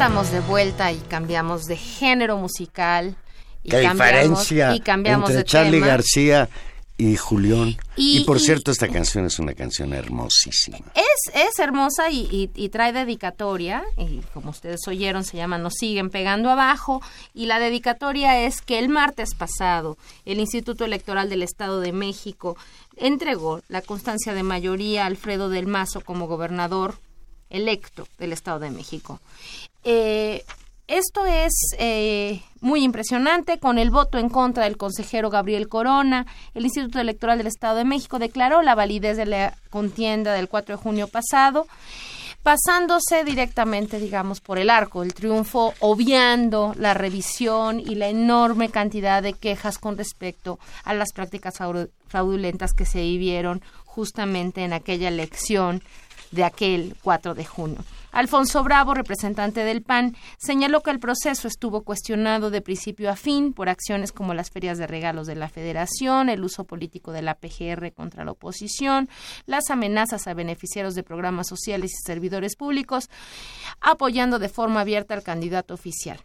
[0.00, 3.16] Estamos de vuelta y cambiamos de género musical.
[3.64, 5.86] Y Qué cambiamos, diferencia y cambiamos entre de Charlie tema.
[5.88, 6.48] García
[6.96, 7.76] y Julián.
[7.96, 10.78] Y, Y- por y- cierto, esta canción es una canción hermosísima.
[10.94, 15.74] Es, es hermosa y, y- y trae dedicatoria, y como ustedes oyeron, se llama Nos
[15.74, 17.02] siguen pegando abajo,
[17.34, 22.56] y la dedicatoria es que el martes pasado el Instituto Electoral del Estado de México
[22.96, 26.94] entregó la constancia de mayoría a Alfredo del Mazo como gobernador
[27.50, 29.20] electo del Estado de México.
[29.84, 30.44] Eh,
[30.86, 33.58] esto es eh, muy impresionante.
[33.58, 37.84] Con el voto en contra del consejero Gabriel Corona, el Instituto Electoral del Estado de
[37.84, 41.66] México declaró la validez de la contienda del 4 de junio pasado,
[42.42, 49.22] pasándose directamente, digamos, por el arco del triunfo, obviando la revisión y la enorme cantidad
[49.22, 55.08] de quejas con respecto a las prácticas fraudu- fraudulentas que se vivieron justamente en aquella
[55.08, 55.82] elección
[56.30, 57.78] de aquel 4 de junio.
[58.12, 63.52] Alfonso Bravo, representante del PAN, señaló que el proceso estuvo cuestionado de principio a fin
[63.52, 67.34] por acciones como las ferias de regalos de la Federación, el uso político de la
[67.34, 69.08] PGR contra la oposición,
[69.46, 73.08] las amenazas a beneficiarios de programas sociales y servidores públicos,
[73.80, 76.20] apoyando de forma abierta al candidato oficial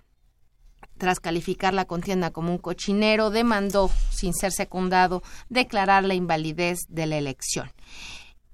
[0.98, 7.08] tras calificar la contienda como un cochinero, demandó, sin ser secundado, declarar la invalidez de
[7.08, 7.72] la elección.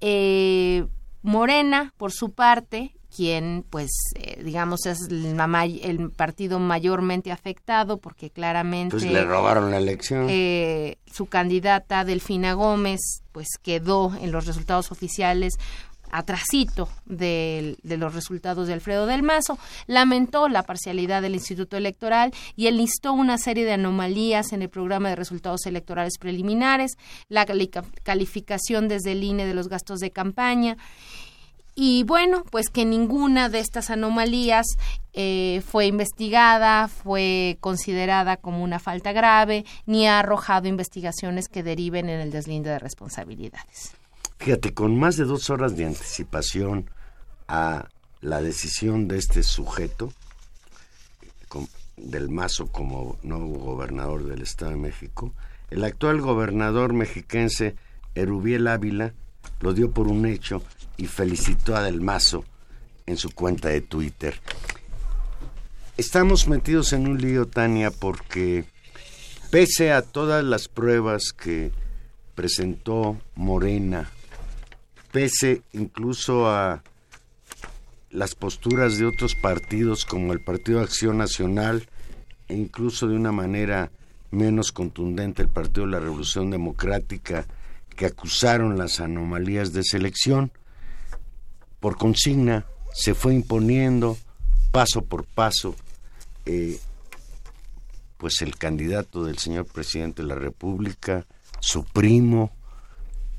[0.00, 0.86] Eh,
[1.22, 7.98] Morena, por su parte, quien, pues, eh, digamos, es el, ma- el partido mayormente afectado,
[7.98, 10.26] porque claramente Pues le robaron la elección.
[10.30, 13.00] eh, su candidata Delfina Gómez,
[13.32, 15.54] pues, quedó en los resultados oficiales
[16.12, 22.32] atrasito del- de, los resultados de Alfredo del Mazo, lamentó la parcialidad del Instituto Electoral
[22.56, 26.96] y enlistó una serie de anomalías en el programa de resultados electorales preliminares,
[27.28, 27.70] la cali-
[28.02, 30.76] calificación desde el INE de los gastos de campaña
[31.82, 34.66] y bueno, pues que ninguna de estas anomalías
[35.14, 42.10] eh, fue investigada, fue considerada como una falta grave, ni ha arrojado investigaciones que deriven
[42.10, 43.92] en el deslinde de responsabilidades.
[44.36, 46.90] Fíjate, con más de dos horas de anticipación
[47.48, 47.88] a
[48.20, 50.12] la decisión de este sujeto,
[51.96, 55.32] del Mazo como nuevo gobernador del Estado de México,
[55.70, 57.74] el actual gobernador mexiquense
[58.14, 59.14] Erubiel Ávila
[59.60, 60.62] lo dio por un hecho
[61.00, 62.44] y felicitó a Del Mazo
[63.06, 64.38] en su cuenta de Twitter.
[65.96, 68.66] Estamos metidos en un lío, Tania, porque
[69.50, 71.72] pese a todas las pruebas que
[72.34, 74.10] presentó Morena,
[75.10, 76.82] pese incluso a
[78.10, 81.88] las posturas de otros partidos como el Partido Acción Nacional
[82.48, 83.90] e incluso de una manera
[84.30, 87.46] menos contundente el Partido de la Revolución Democrática
[87.96, 90.52] que acusaron las anomalías de selección,
[91.80, 94.16] por consigna se fue imponiendo
[94.70, 95.74] paso por paso
[96.46, 96.78] eh,
[98.20, 101.26] pues el candidato del señor presidente de la República,
[101.58, 102.52] su primo,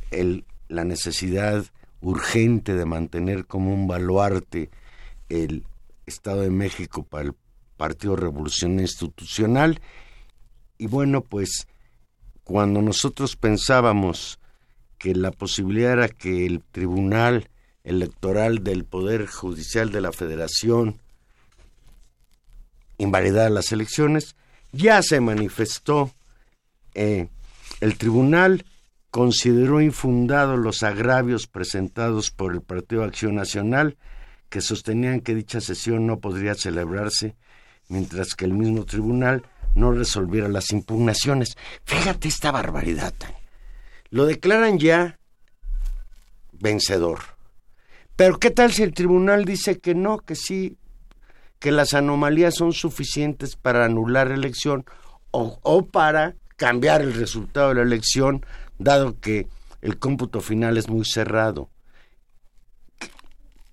[0.09, 1.63] el, la necesidad
[2.01, 4.71] urgente de mantener como un baluarte
[5.29, 5.65] el
[6.07, 7.35] Estado de México para el
[7.77, 9.79] Partido Revolución Institucional.
[10.79, 11.67] Y bueno, pues
[12.43, 14.39] cuando nosotros pensábamos
[14.97, 17.50] que la posibilidad era que el Tribunal
[17.83, 20.99] Electoral del Poder Judicial de la Federación
[22.97, 24.35] invalidara las elecciones,
[24.71, 26.11] ya se manifestó
[26.93, 27.29] eh,
[27.79, 28.65] el tribunal
[29.09, 33.97] consideró infundados los agravios presentados por el Partido Acción Nacional,
[34.49, 37.35] que sostenían que dicha sesión no podría celebrarse,
[37.89, 39.43] mientras que el mismo tribunal
[39.75, 41.57] no resolviera las impugnaciones.
[41.83, 43.13] Fíjate esta barbaridad.
[44.09, 45.19] Lo declaran ya
[46.51, 47.19] vencedor.
[48.15, 50.77] Pero ¿qué tal si el tribunal dice que no, que sí,
[51.59, 54.85] que las anomalías son suficientes para anular la elección
[55.31, 58.45] o, para cambiar el resultado de la elección
[58.77, 59.47] dado que
[59.81, 61.69] el cómputo final es muy cerrado.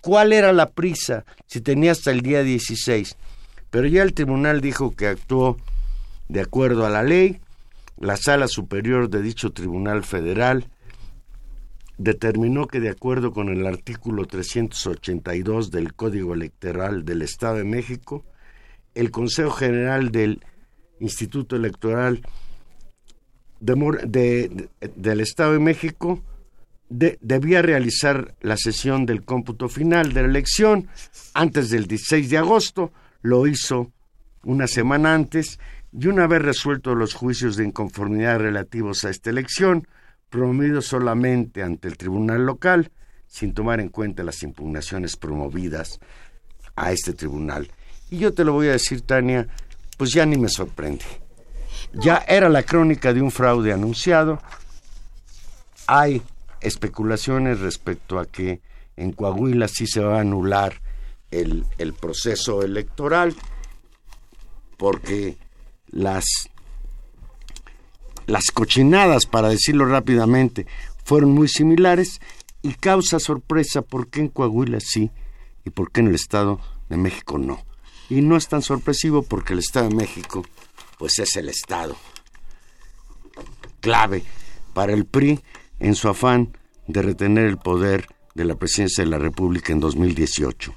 [0.01, 3.17] ¿Cuál era la prisa si tenía hasta el día 16?
[3.69, 5.57] Pero ya el tribunal dijo que actuó
[6.29, 7.41] de acuerdo a la ley,
[7.97, 10.69] la sala superior de dicho tribunal federal
[11.99, 18.23] determinó que de acuerdo con el artículo 382 del Código Electoral del Estado de México,
[18.95, 20.41] el Consejo General del
[21.01, 22.21] Instituto Electoral
[23.59, 26.23] de, del Estado de México
[26.89, 30.87] debía realizar la sesión del cómputo final de la elección
[31.33, 33.91] antes del 16 de agosto, lo hizo
[34.43, 35.59] una semana antes
[35.91, 39.85] y una vez resueltos los juicios de inconformidad relativos a esta elección,
[40.29, 42.91] promovidos solamente ante el tribunal local,
[43.27, 45.99] sin tomar en cuenta las impugnaciones promovidas
[46.75, 47.71] a este tribunal.
[48.09, 49.47] Y yo te lo voy a decir, Tania,
[49.97, 51.05] pues ya ni me sorprende.
[51.93, 54.41] Ya era la crónica de un fraude anunciado.
[55.87, 56.21] Hay
[56.61, 58.61] especulaciones respecto a que
[58.95, 60.81] en Coahuila sí se va a anular
[61.31, 63.35] el, el proceso electoral
[64.77, 65.37] porque
[65.87, 66.25] las,
[68.29, 70.67] las cochinadas, para decirlo rápidamente,
[71.03, 72.21] fueron muy similares
[72.61, 75.11] y causa sorpresa por qué en Coahuila sí
[75.65, 76.59] y por qué en el Estado
[76.89, 77.63] de México no.
[78.09, 80.45] Y no es tan sorpresivo porque el Estado de México
[80.97, 81.95] pues es el Estado.
[83.79, 84.23] Clave
[84.73, 85.39] para el PRI
[85.79, 86.57] en su afán
[86.87, 90.73] de retener el poder de la presidencia de la República en 2018.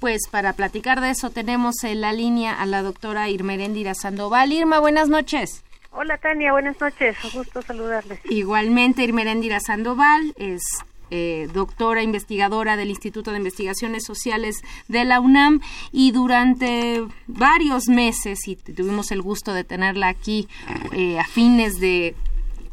[0.00, 4.52] Pues para platicar de eso tenemos en la línea a la doctora Irmeréndira Sandoval.
[4.52, 5.63] Irma, buenas noches.
[5.96, 8.18] Hola Tania, buenas noches, un gusto saludarles.
[8.28, 10.60] Igualmente Irmeréndira Sandoval es
[11.12, 14.56] eh, doctora investigadora del Instituto de Investigaciones Sociales
[14.88, 15.60] de la UNAM
[15.92, 20.48] y durante varios meses, y tuvimos el gusto de tenerla aquí
[20.92, 22.16] eh, a fines de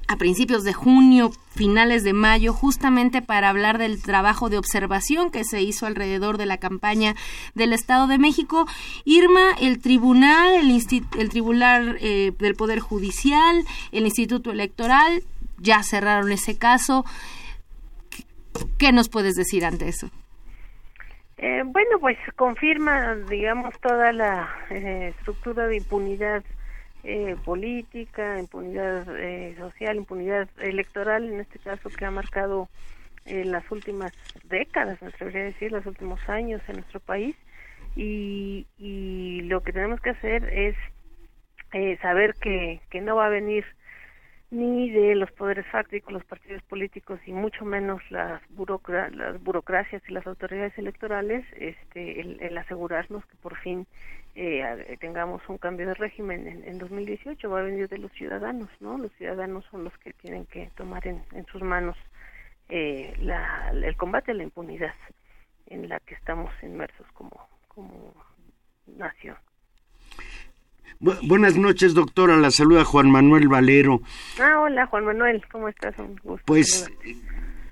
[0.08, 5.44] a principios de junio, finales de mayo, justamente para hablar del trabajo de observación que
[5.44, 7.16] se hizo alrededor de la campaña
[7.56, 8.66] del Estado de México.
[9.06, 10.72] Irma, el tribunal, el,
[11.20, 15.24] el tribunal eh, del Poder Judicial, el Instituto Electoral,
[15.58, 17.06] ya cerraron ese caso.
[18.78, 20.10] ¿Qué nos puedes decir ante eso?
[21.38, 26.44] Eh, bueno, pues confirma, digamos, toda la eh, estructura de impunidad
[27.04, 29.06] eh, política, impunidad
[29.58, 32.70] social, impunidad electoral, en este caso que ha marcado
[33.26, 37.36] las últimas décadas, me atrevería a decir, los últimos años en nuestro país.
[37.96, 40.76] Y, y lo que tenemos que hacer es
[42.02, 43.66] saber que, que no va a venir
[44.52, 48.42] ni de los poderes fácticos, los partidos políticos y mucho menos las,
[49.14, 53.88] las burocracias y las autoridades electorales, este, el, asegurarnos que por fin
[54.36, 58.70] eh, tengamos un cambio de régimen en, en, 2018 va a venir de los ciudadanos,
[58.82, 58.98] ¿no?
[58.98, 61.96] Los ciudadanos son los que tienen que tomar en, sus manos
[62.68, 64.96] eh, la, el combate a la impunidad
[65.68, 67.48] en la que estamos inmersos como
[68.86, 69.38] nación
[71.24, 72.38] buenas noches, doctora.
[72.38, 74.02] La saluda Juan Manuel Valero.
[74.40, 75.44] Ah, hola, Juan Manuel.
[75.52, 75.98] ¿Cómo estás?
[76.00, 76.90] Un gusto pues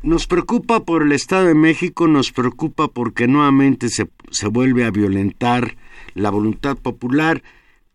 [0.01, 4.91] nos preocupa por el Estado de México, nos preocupa porque nuevamente se, se vuelve a
[4.91, 5.75] violentar
[6.13, 7.43] la voluntad popular,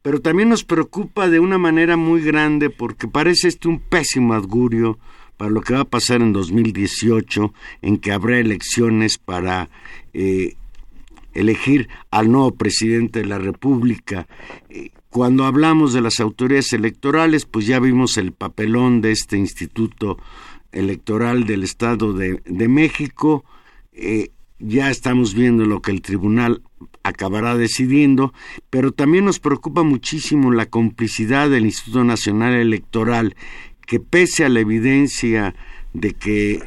[0.03, 4.99] pero también nos preocupa de una manera muy grande porque parece este un pésimo augurio
[5.39, 9.70] para lo que va a pasar en 2018, en que habrá elecciones para
[10.12, 10.57] eh,
[11.32, 14.26] elegir al nuevo presidente de la República.
[15.15, 20.19] Cuando hablamos de las autoridades electorales, pues ya vimos el papelón de este Instituto
[20.73, 23.45] Electoral del Estado de, México.
[23.93, 26.62] Eh, ya estamos viendo lo que el tribunal
[27.05, 28.35] acabará decidiendo,
[28.71, 33.37] pero también nos preocupa muchísimo la complicidad del Instituto Nacional Electoral,
[33.87, 35.55] que pese a la evidencia
[35.93, 36.61] de que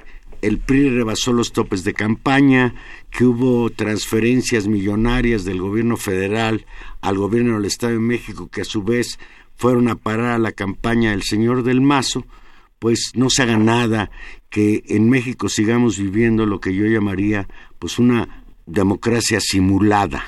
[0.48, 2.74] el PRI rebasó los topes de campaña,
[3.12, 6.66] que hubo transferencias millonarias del gobierno federal
[7.02, 9.20] al gobierno del Estado de México, que a su vez
[9.56, 12.26] fueron a parar a la campaña del señor del Mazo,
[12.80, 14.12] pues no se haga nada,
[14.50, 17.48] que en México sigamos viviendo lo que yo llamaría
[17.80, 20.24] pues una democracia simulada.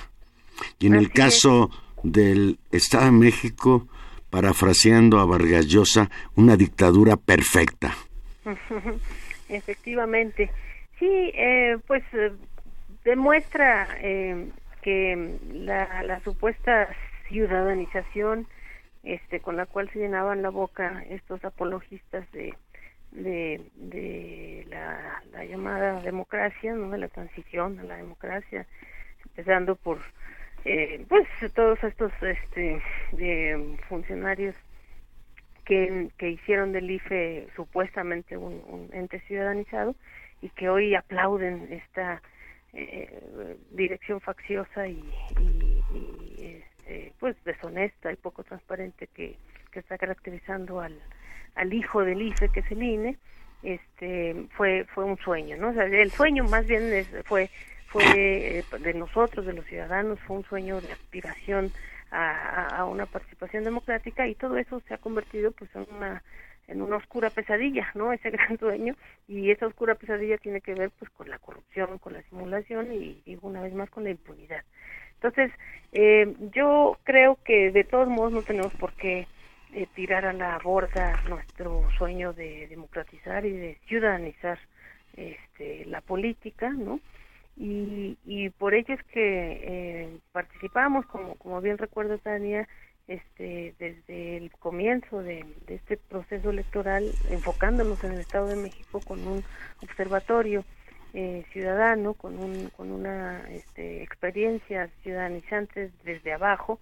[0.80, 1.70] Y en el caso
[2.04, 3.88] del Estado de México,
[4.30, 7.96] parafraseando a Vargas Llosa, una dictadura perfecta.
[9.50, 10.50] Efectivamente.
[11.00, 12.32] Sí, eh, pues eh,
[13.04, 14.50] demuestra eh,
[14.82, 16.88] que la, la supuesta
[17.28, 18.47] ciudadanización
[19.04, 22.54] este, con la cual se llenaban la boca estos apologistas de,
[23.12, 26.89] de, la, la, llamada democracia, ¿no?
[26.89, 28.68] de la transición a la democracia,
[29.26, 30.00] empezando por
[30.66, 32.82] eh, pues todos estos este,
[33.88, 34.56] funcionarios
[35.70, 39.96] que, hicieron del IFE supuestamente un, ente ciudadanizado
[40.42, 42.22] y que hoy aplauden esta
[42.74, 45.04] eh, dirección facciosa y,
[45.40, 45.84] y,
[46.40, 49.36] este, pues deshonesta y poco transparente que,
[49.72, 50.98] que está caracterizando al,
[51.56, 53.18] al hijo del IFE que es el INE
[53.62, 57.50] este fue fue un sueño no sea, el sueño más bien fue
[57.88, 61.72] fue eh, de nosotros de los ciudadanos fue un sueño de aspiración
[62.12, 66.24] a, a, una participación democrática y todo eso se ha convertido pues en una
[66.68, 68.14] en una oscura pesadilla, ¿no?
[68.14, 68.95] Ese gran sueño
[69.28, 73.22] y esa oscura pesadilla tiene que ver pues con la corrupción, con la simulación y,
[73.26, 74.64] y una vez más con la impunidad.
[75.16, 75.51] Entonces,
[75.91, 79.28] eh, yo creo que de todos modos no tenemos por qué
[79.74, 84.60] eh, tirar a la borda nuestro sueño de democratizar y de ciudadanizar
[85.18, 87.01] este, la política, ¿no?
[87.60, 92.68] Y, y por ello es que eh, participamos, como, como bien recuerdo Tania,
[93.10, 99.28] este, desde el comienzo de, este proceso electoral, enfocándonos en el Estado de México con
[99.28, 99.43] un
[99.84, 100.64] observatorio
[101.14, 106.80] eh, ciudadano con, un, con una este, experiencia ciudadanizante desde abajo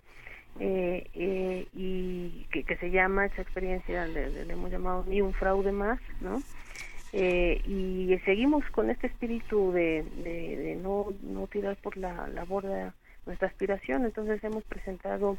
[0.59, 5.71] eh, eh, y que, que, se llama esa experiencia, le, hemos llamado ni un fraude
[5.71, 6.41] más, ¿no?
[7.13, 12.93] Y seguimos con este espíritu de, de, no, no tirar por la, borda
[13.25, 15.37] nuestra aspiración, entonces hemos presentado,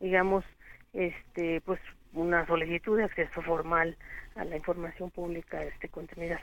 [0.00, 0.44] digamos,
[0.92, 1.80] este pues
[2.12, 3.96] una solicitud de acceso formal
[4.34, 5.88] a la información pública este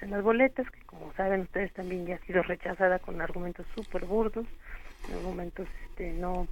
[0.01, 4.05] en las boletas que como saben ustedes también ya ha sido rechazada con argumentos súper
[4.05, 4.45] burdos
[5.13, 6.47] argumentos este no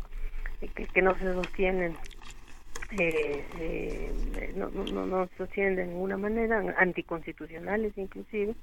[0.59, 1.95] que, que no se sostienen
[2.91, 4.11] eh, eh,
[4.55, 8.53] no, no, no sostienen de ninguna manera anticonstitucionales inclusive.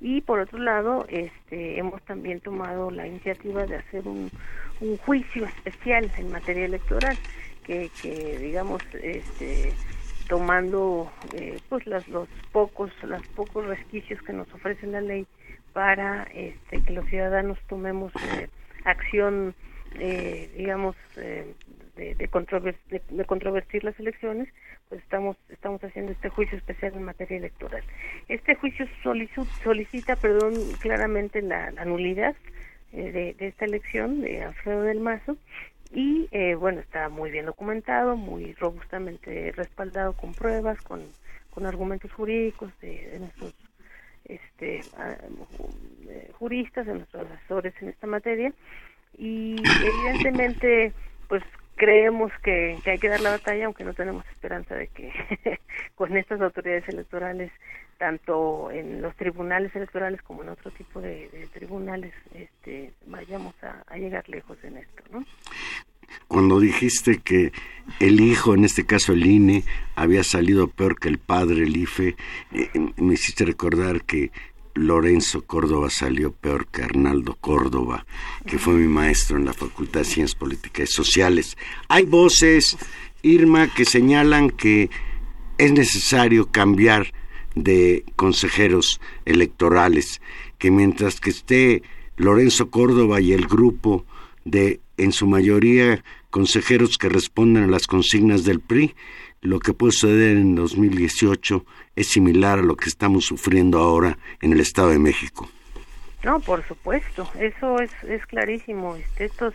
[0.00, 4.30] Y por otro lado este hemos también tomado la iniciativa de hacer un,
[4.80, 7.16] un juicio especial en materia electoral
[7.64, 9.72] que, que digamos este
[10.28, 15.26] tomando eh, pues los, los pocos los pocos resquicios que nos ofrece la ley
[15.72, 18.48] para este, que los ciudadanos tomemos eh,
[18.84, 19.54] acción
[19.98, 20.96] eh, digamos
[21.96, 24.48] de, de, de, controvertir las elecciones
[24.88, 27.82] pues estamos estamos haciendo este juicio especial en materia electoral.
[28.28, 28.86] Este juicio
[29.62, 32.34] solicita perdón claramente la, la nulidad
[32.92, 35.36] de, de esta elección de Alfredo del Mazo
[35.92, 41.02] y eh, bueno está muy bien documentado muy robustamente respaldado con pruebas con,
[41.50, 43.54] con argumentos jurídicos de, nuestros
[44.24, 44.80] este
[46.32, 48.52] juristas de nuestros asesores en esta materia.
[49.16, 50.92] Y evidentemente
[51.28, 51.42] pues
[51.76, 55.12] creemos que, hay que dar la batalla aunque no tenemos esperanza de que
[55.94, 57.50] con estas autoridades electorales
[57.98, 64.28] tanto en los tribunales electorales como en otro tipo de, tribunales este, vayamos a, llegar
[64.28, 65.24] lejos en esto no
[66.28, 67.52] cuando dijiste que
[67.98, 69.64] el hijo, en este caso el INE,
[69.96, 72.14] había salido peor que el padre, el IFE,
[72.52, 74.30] eh, me hiciste recordar que
[74.74, 78.06] Lorenzo Córdoba salió peor que Arnaldo Córdoba,
[78.46, 81.56] que fue mi maestro en la Facultad de Ciencias Políticas y Sociales.
[81.88, 82.76] Hay voces,
[83.22, 84.90] Irma, que señalan que
[85.58, 87.12] es necesario cambiar
[87.54, 90.20] de consejeros electorales,
[90.58, 91.82] que mientras que esté
[92.16, 94.04] Lorenzo Córdoba y el grupo
[94.44, 98.94] de en su mayoría consejeros que responden a las consignas del PRI,
[99.40, 101.64] lo que puede suceder en 2018
[101.96, 105.48] es similar a lo que estamos sufriendo ahora en el Estado de México.
[106.22, 108.96] No, por supuesto, eso es, es clarísimo.
[109.18, 109.54] Estos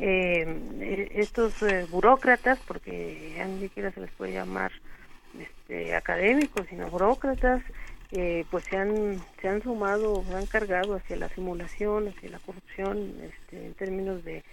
[0.00, 4.70] eh, estos eh, burócratas, porque ya ni siquiera se les puede llamar
[5.38, 7.62] este, académicos, sino burócratas,
[8.12, 12.38] eh, pues se han, se han sumado, se han cargado hacia la simulación, hacia la
[12.38, 14.44] corrupción, este, en términos de,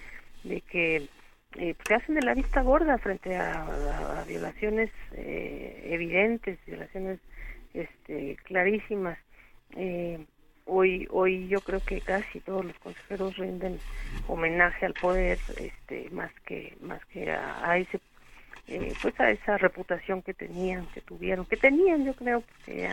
[0.43, 1.07] de que
[1.57, 7.19] eh, se hacen de la vista gorda frente a, violaciones eh, evidentes, violaciones
[7.73, 9.17] este, clarísimas.
[9.75, 10.19] Eh,
[10.65, 13.79] hoy hoy yo creo que casi todos los consejeros rinden
[14.27, 17.99] homenaje al poder este más que más que a, ese
[18.67, 22.89] eh, pues a esa reputación que tenían que tuvieron que tenían yo creo porque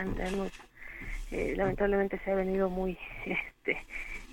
[1.31, 3.77] eh, lamentablemente se ha venido muy este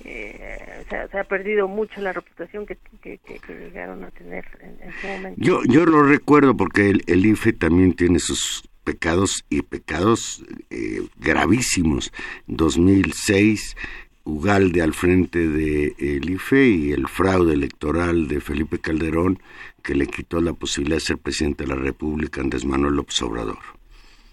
[0.04, 5.40] eh, se, ha, perdido mucho la reputación que, que, llegaron a tener en, ese momento.
[5.40, 11.02] Yo, yo lo recuerdo porque el, el IFE también tiene sus pecados y pecados eh,
[11.18, 12.12] gravísimos.
[12.46, 13.76] 2006,
[14.24, 19.38] Ugalde al frente del de, IFE y el fraude electoral de Felipe Calderón
[19.82, 23.58] que le quitó la posibilidad de ser presidente de la República Andrés Manuel López Obrador.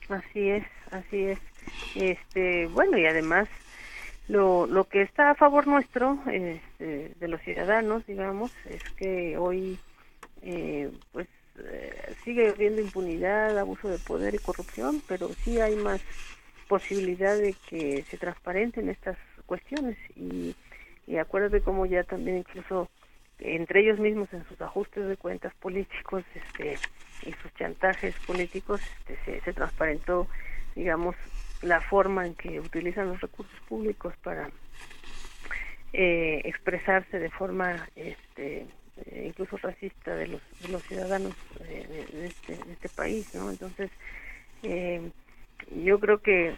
[0.09, 1.39] Así es, así es.
[1.95, 3.47] Este, bueno, y además
[4.28, 9.80] lo, lo que está a favor nuestro, este, de los ciudadanos, digamos, es que hoy
[10.41, 11.28] eh, pues
[11.59, 16.01] eh, sigue habiendo impunidad, abuso de poder y corrupción, pero sí hay más
[16.67, 19.97] posibilidad de que se transparenten estas cuestiones.
[20.15, 20.55] Y,
[21.07, 22.89] y acuérdate cómo ya también incluso
[23.39, 26.82] entre ellos mismos en sus ajustes de cuentas políticos este
[27.21, 30.28] y sus chantajes políticos este, se, transparentó
[30.75, 31.15] digamos
[31.62, 34.49] la forma en que utilizan los recursos públicos para
[35.93, 38.68] eh, expresarse de forma este
[39.05, 43.49] eh, incluso racista de los, de los ciudadanos eh, de, este, de, este, país, ¿no?
[43.49, 43.91] Entonces,
[44.64, 45.12] eh,
[45.84, 46.53] yo creo que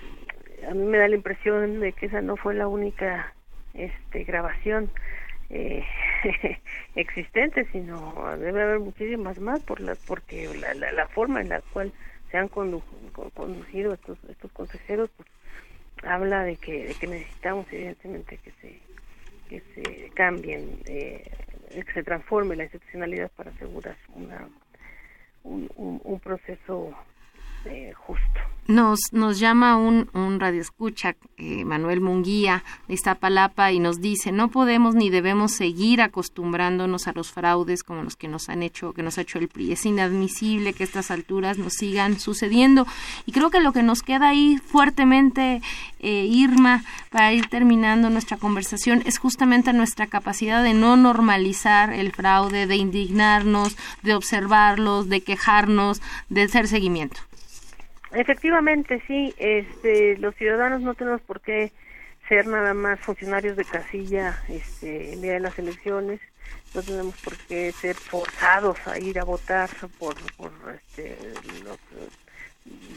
[0.67, 3.33] a mí me da la impresión de que esa no fue la única
[3.73, 4.89] este, grabación
[5.49, 5.85] eh,
[6.95, 11.61] existente, sino debe haber muchísimas más por la, porque la, la, la forma en la
[11.73, 11.91] cual
[12.31, 15.29] se han conducido estos, estos consejeros pues,
[16.03, 18.51] habla de que, necesitamos evidentemente que
[19.61, 21.29] se cambien eh,
[21.69, 24.47] que se transforme la institucionalidad para asegurar una,
[25.43, 25.69] un,
[26.03, 26.93] un, proceso
[27.95, 28.39] justo.
[28.69, 34.49] Nos, nos llama un, un radioescucha, eh, Manuel Munguía, de Iztapalapa, y nos dice, no
[34.49, 39.01] podemos ni debemos seguir acostumbrándonos a los fraudes como los que nos han hecho, que
[39.01, 39.71] nos ha hecho el PRI.
[39.71, 42.85] Es inadmisible que estas alturas nos sigan sucediendo.
[43.25, 45.63] Y creo que lo que nos queda ahí fuertemente,
[45.99, 52.11] eh, Irma, para ir terminando nuestra conversación, es justamente nuestra capacidad de no normalizar el
[52.11, 57.19] fraude, de indignarnos, de observarlos, de quejarnos, de hacer seguimiento.
[58.11, 59.33] Efectivamente, sí.
[59.37, 61.71] Este, los ciudadanos no tenemos por qué
[62.27, 66.19] ser nada más funcionarios de casilla este, el día de las elecciones.
[66.73, 71.17] No tenemos por qué ser forzados a ir a votar por, por este,
[71.63, 71.77] los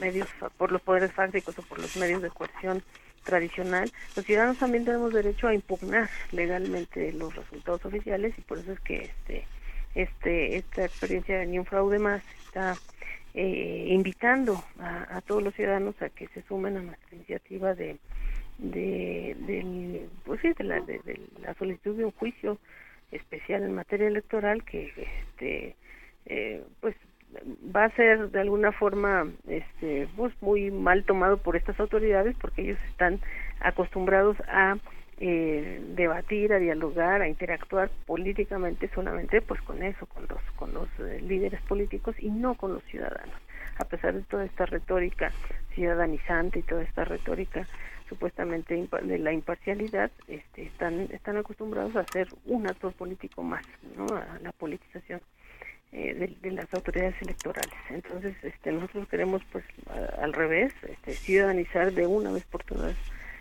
[0.01, 2.83] medios, por los poderes fácticos o por los medios de coerción
[3.25, 3.91] tradicional.
[4.17, 8.81] Los ciudadanos también tenemos derecho a impugnar legalmente los resultados oficiales y por eso es
[8.81, 9.47] que este,
[9.95, 12.77] este, esta experiencia de Ni un fraude más está
[13.35, 17.99] eh, invitando a, todos los ciudadanos a que se sumen a nuestra iniciativa de
[18.59, 21.01] de, pues sí, de, la, de,
[21.41, 22.59] la solicitud de un juicio
[23.11, 24.93] especial en materia electoral que
[25.29, 25.77] este
[26.27, 26.95] eh, pues
[27.75, 32.63] va a ser de alguna forma este pues muy mal tomado por estas autoridades porque
[32.63, 33.21] ellos están
[33.61, 34.77] acostumbrados a
[35.25, 40.89] eh, debatir, a dialogar, a interactuar políticamente solamente pues con eso, con los con los
[40.99, 43.37] eh, líderes políticos y no con los ciudadanos.
[43.79, 45.31] A pesar de toda esta retórica
[45.77, 47.69] ciudadanizante y toda esta retórica
[48.09, 53.65] supuestamente de la imparcialidad, este, están están acostumbrados a hacer un actor político más,
[53.97, 54.07] ¿no?
[54.17, 55.21] A la politización
[55.93, 57.79] eh, de, de, las autoridades electorales.
[57.91, 59.65] Entonces, este, nosotros queremos, pues,
[60.19, 62.97] al revés, este, ciudadanizar de una vez por todas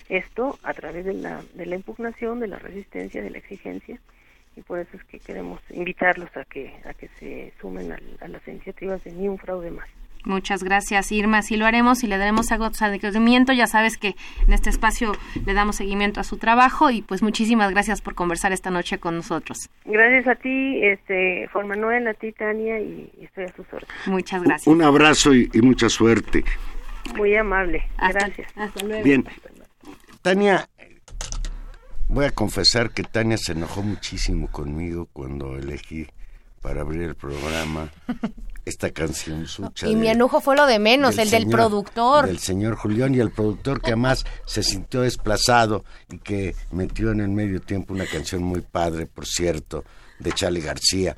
[0.10, 4.00] esto a través de la, de la impugnación, de la resistencia, de la exigencia,
[4.56, 8.48] y por eso es que queremos invitarlos a que, a que se sumen a, las
[8.48, 9.88] iniciativas de Ni un fraude más.
[10.24, 11.40] Muchas gracias, Irma.
[11.40, 13.54] Así lo haremos y le daremos seguimiento.
[13.54, 14.14] Ya sabes que
[14.46, 15.14] en este espacio
[15.48, 19.16] le damos seguimiento a su trabajo y pues muchísimas gracias por conversar esta noche con
[19.16, 19.70] nosotros.
[19.86, 23.96] Gracias a ti, este, Juan Manuel, a ti, Tania, y estoy a sus órdenes.
[24.06, 24.68] Muchas gracias.
[24.68, 26.44] Un abrazo y, mucha suerte.
[27.16, 27.84] Muy amable.
[27.98, 28.56] Gracias.
[28.56, 29.04] Hasta luego.
[29.04, 29.26] Bien.
[30.22, 30.70] Tania,
[32.08, 36.08] voy a confesar que Tania se enojó muchísimo conmigo cuando elegí
[36.62, 37.92] para abrir el programa
[38.66, 39.88] esta canción sucha.
[39.88, 42.28] Y mi enojo fue lo de menos, el del productor.
[42.28, 47.22] Del señor Julián y el productor que además se sintió desplazado y que metió en
[47.22, 49.84] el medio tiempo una canción muy padre, por cierto,
[50.20, 51.16] de Charlie García.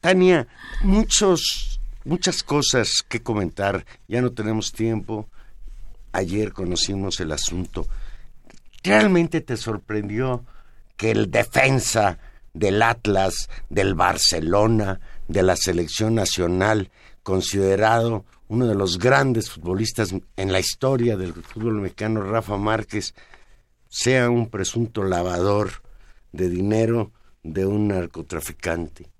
[0.00, 0.48] Tania,
[0.82, 5.28] muchos, muchas cosas que comentar, ya no tenemos tiempo.
[6.16, 7.86] Ayer conocimos el asunto.
[8.82, 10.46] ¿Realmente te sorprendió
[10.96, 12.18] que el defensa
[12.54, 14.98] del Atlas, del Barcelona,
[15.28, 16.90] de la selección nacional,
[17.22, 23.14] considerado uno de los grandes futbolistas en la historia del fútbol mexicano, Rafa Márquez,
[23.90, 25.82] sea un presunto lavador
[26.32, 27.12] de dinero
[27.42, 29.10] de un narcotraficante?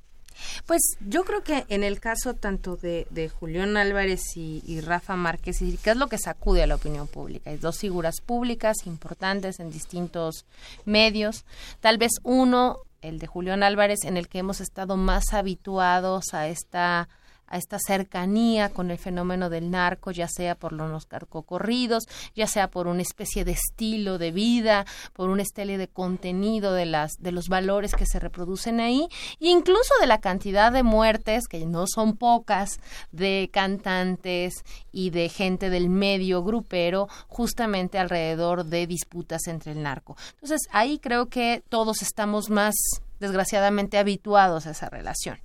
[0.67, 5.17] Pues yo creo que en el caso tanto de, de Julián Álvarez y, y Rafa
[5.17, 7.51] Márquez, ¿qué es lo que sacude a la opinión pública?
[7.51, 10.45] Hay dos figuras públicas importantes en distintos
[10.85, 11.45] medios.
[11.81, 16.49] Tal vez uno, el de Julián Álvarez, en el que hemos estado más habituados a
[16.49, 17.09] esta
[17.49, 22.71] a esta cercanía con el fenómeno del narco, ya sea por los narcocorridos, ya sea
[22.71, 27.33] por una especie de estilo de vida, por una estela de contenido de las de
[27.33, 29.09] los valores que se reproducen ahí,
[29.41, 32.79] e incluso de la cantidad de muertes que no son pocas
[33.11, 40.17] de cantantes y de gente del medio grupero justamente alrededor de disputas entre el narco.
[40.35, 42.75] Entonces, ahí creo que todos estamos más
[43.21, 45.39] desgraciadamente habituados a esa relación.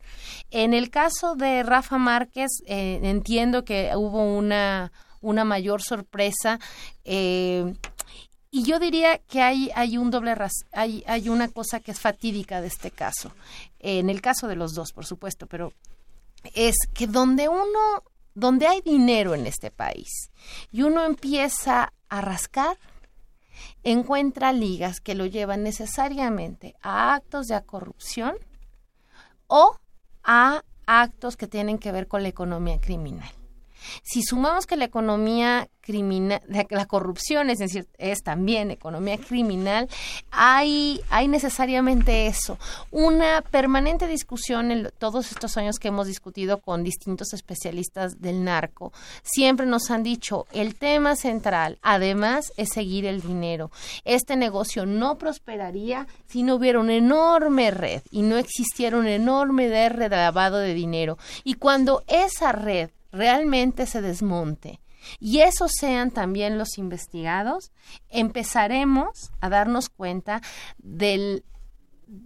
[0.49, 4.91] En el caso de Rafa Márquez, eh, entiendo que hubo una,
[5.21, 6.59] una mayor sorpresa.
[7.03, 7.73] eh,
[8.53, 10.35] y yo diría que hay, hay un doble
[10.73, 13.31] hay, hay una cosa que es fatídica de este caso.
[13.79, 15.71] En el caso de los dos, por supuesto, pero
[16.53, 18.03] es que donde uno,
[18.33, 20.31] donde hay dinero en este país
[20.69, 22.77] y uno empieza a rascar,
[23.83, 28.35] encuentra ligas que lo llevan necesariamente a actos de corrupción
[29.47, 29.77] o
[30.23, 33.31] a actos que tienen que ver con la economía criminal.
[34.03, 39.89] Si sumamos que la economía criminal, la, corrupción es decir, es también economía criminal,
[40.29, 42.57] hay, hay necesariamente eso,
[42.91, 48.93] una permanente discusión en todos estos años que hemos discutido con distintos especialistas del narco.
[49.23, 53.71] Siempre nos han dicho, el tema central, además, es seguir el dinero.
[54.05, 59.89] Este negocio no prosperaría si no hubiera una enorme red y no existiera una enorme
[59.89, 61.17] red lavado de dinero.
[61.43, 64.79] Y cuando esa red realmente se desmonte
[65.19, 67.71] y esos sean también los investigados,
[68.09, 70.41] empezaremos a darnos cuenta
[70.77, 71.43] del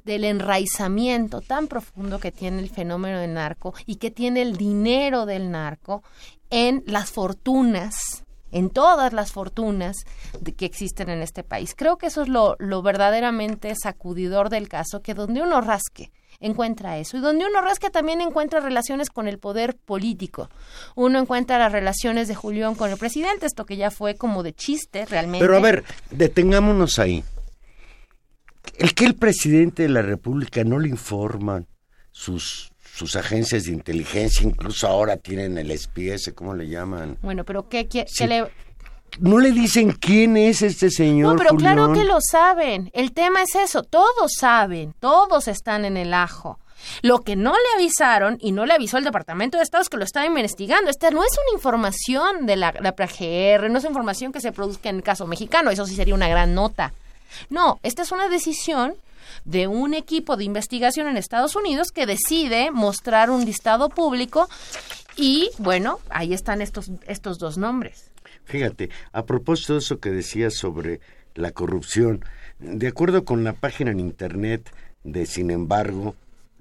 [0.04, 5.28] del enraizamiento tan profundo que tiene el fenómeno del narco y que tiene el dinero
[5.28, 6.02] del narco
[6.50, 9.98] en las fortunas, en todas las fortunas
[10.58, 11.76] que existen en este país.
[11.78, 16.98] Creo que eso es lo, lo verdaderamente sacudidor del caso, que donde uno rasque encuentra
[16.98, 20.50] eso y donde uno rasque también encuentra relaciones con el poder político.
[20.96, 24.54] Uno encuentra las relaciones de Julián con el presidente, esto que ya fue como de
[24.54, 25.46] chiste realmente.
[25.46, 27.24] Pero a ver, detengámonos ahí.
[28.78, 31.68] El que el presidente de la República no le informan
[32.12, 37.18] sus, sus agencias de inteligencia, incluso ahora tienen el SPS, ¿cómo le llaman?
[37.22, 38.24] Bueno, pero ¿qué, qué- Sí.
[38.24, 38.48] qué le,
[39.20, 41.34] No le dicen quién es este señor.
[41.34, 42.90] No, pero claro que lo saben.
[42.94, 43.84] El tema es eso.
[43.84, 44.94] Todos saben.
[45.00, 46.60] Todos están en el ajo.
[47.02, 49.98] Lo que no le avisaron y no le avisó el Departamento de Estado es que
[49.98, 50.90] lo estaba investigando.
[50.90, 54.90] Esta no es una información de la, la PGR, no es información que se produzca
[54.90, 55.72] en el caso mexicano.
[55.72, 56.94] Eso sí sería una gran nota.
[57.50, 58.96] No, esta es una decisión
[59.44, 64.48] de un equipo de investigación en Estados Unidos que decide mostrar un listado público
[65.16, 68.12] y, bueno, ahí están estos, estos dos nombres.
[68.46, 71.02] Fíjate, a propósito de eso que decías sobre
[71.34, 72.24] la corrupción,
[72.60, 74.72] de acuerdo con la página en internet
[75.04, 76.16] de Sin embargo,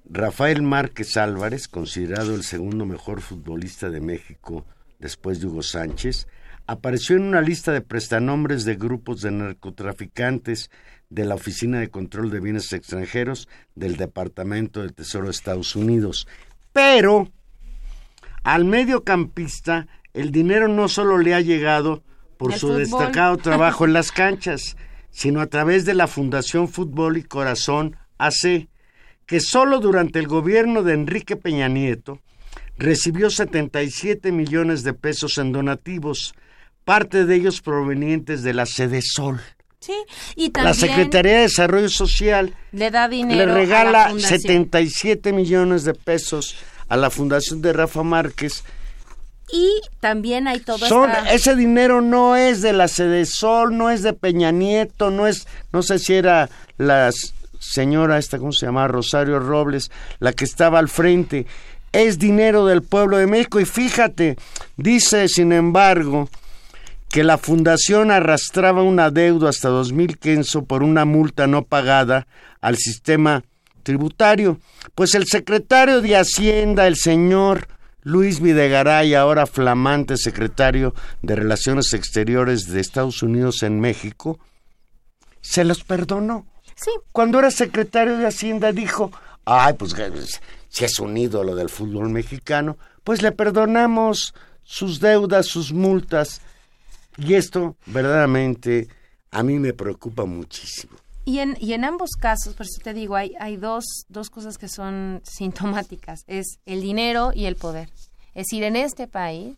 [0.09, 4.65] Rafael Márquez Álvarez, considerado el segundo mejor futbolista de México
[4.99, 6.27] después de Hugo Sánchez,
[6.67, 10.69] apareció en una lista de prestanombres de grupos de narcotraficantes
[11.09, 16.27] de la Oficina de Control de Bienes Extranjeros del Departamento de Tesoro de Estados Unidos.
[16.73, 17.31] Pero
[18.43, 22.03] al mediocampista el dinero no solo le ha llegado
[22.37, 22.79] por El su fútbol.
[22.79, 24.77] destacado trabajo en las canchas,
[25.11, 28.67] sino a través de la Fundación Fútbol y Corazón AC,
[29.25, 32.19] que solo durante el gobierno de Enrique Peña Nieto
[32.77, 36.35] recibió 77 millones de pesos en donativos,
[36.83, 39.39] parte de ellos provenientes de la Sede Sol.
[39.79, 39.93] Sí,
[40.35, 44.39] y La también Secretaría de Desarrollo Social le da dinero le a la regala fundación.
[44.39, 46.55] 77 millones de pesos
[46.87, 48.63] a la Fundación de Rafa Márquez.
[49.51, 49.69] Y
[49.99, 54.13] también hay todo Son, esta- ese dinero no es de la Sol, no es de
[54.13, 57.11] Peña Nieto, no es, no sé si era la
[57.59, 58.87] señora esta, ¿cómo se llama?
[58.87, 61.45] Rosario Robles, la que estaba al frente.
[61.91, 64.35] es dinero del pueblo de México y fíjate,
[64.75, 66.27] dice sin embargo
[67.09, 72.27] que la fundación arrastraba una deuda hasta 2015 por una multa no pagada
[72.59, 73.43] al sistema
[73.83, 74.59] tributario.
[74.93, 77.67] Pues el secretario de Hacienda, el señor
[78.05, 80.93] Luis Videgaray, ahora flamante secretario
[81.23, 84.39] de Relaciones Exteriores de Estados Unidos en México,
[85.41, 86.45] se los perdonó.
[86.75, 86.91] Sí.
[87.11, 89.11] Cuando era secretario de Hacienda dijo,
[89.43, 89.95] ay, pues
[90.69, 96.41] si es un ídolo del fútbol mexicano, pues le perdonamos sus deudas, sus multas.
[97.17, 98.87] Y esto verdaderamente
[99.31, 100.93] a mí me preocupa muchísimo.
[101.25, 104.59] Y en, y en ambos casos, por eso te digo, hay, hay dos, dos cosas
[104.59, 107.89] que son sintomáticas, es el dinero y el poder.
[108.35, 109.57] Es decir, en este país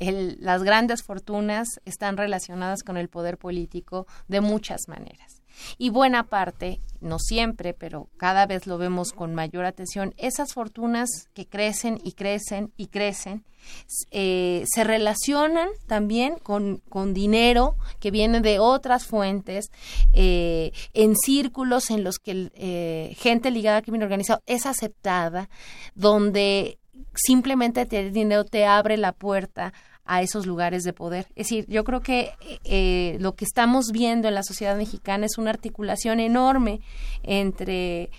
[0.00, 5.33] el, las grandes fortunas están relacionadas con el poder político de muchas maneras.
[5.78, 11.28] Y buena parte, no siempre, pero cada vez lo vemos con mayor atención, esas fortunas
[11.34, 13.44] que crecen y crecen y crecen,
[14.10, 19.70] eh, se relacionan también con, con, dinero que viene de otras fuentes,
[20.12, 25.48] eh, en círculos en los que eh, gente ligada al crimen organizado es aceptada,
[25.94, 26.78] donde
[27.14, 29.72] simplemente el dinero te abre la puerta
[30.04, 31.26] a esos lugares de poder.
[31.30, 32.32] Es decir, yo creo que
[32.64, 36.80] eh, lo que estamos viendo en la sociedad mexicana es una articulación enorme
[37.22, 38.10] entre,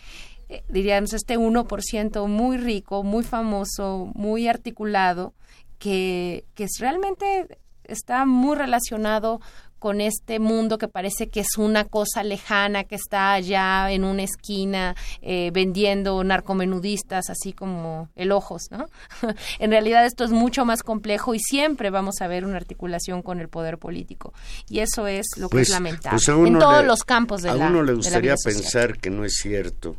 [0.50, 5.34] eh, diríamos, este 1% muy rico, muy famoso, muy articulado,
[5.78, 9.42] que, que realmente está muy relacionado
[9.86, 14.24] con este mundo que parece que es una cosa lejana, que está allá en una
[14.24, 18.88] esquina eh, vendiendo narcomenudistas, así como el ojos, ¿no?
[19.60, 23.40] en realidad esto es mucho más complejo y siempre vamos a ver una articulación con
[23.40, 24.34] el poder político.
[24.68, 26.18] Y eso es lo que es pues, lamentable.
[26.18, 29.36] Pues en todos los campos de la A uno le gustaría pensar que no es
[29.36, 29.96] cierto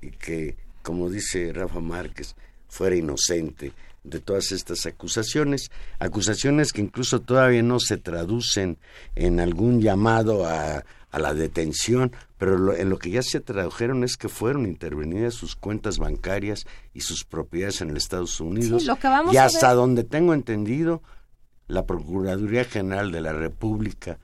[0.00, 2.34] y que, como dice Rafa Márquez,
[2.66, 3.74] fuera inocente
[4.10, 8.78] de todas estas acusaciones, acusaciones que incluso todavía no se traducen
[9.14, 14.16] en algún llamado a, a la detención, pero en lo que ya se tradujeron es
[14.16, 18.84] que fueron intervenidas sus cuentas bancarias y sus propiedades en los Estados Unidos.
[19.32, 21.02] y hasta donde tengo entendido,
[21.66, 24.18] la Procuraduría General de la República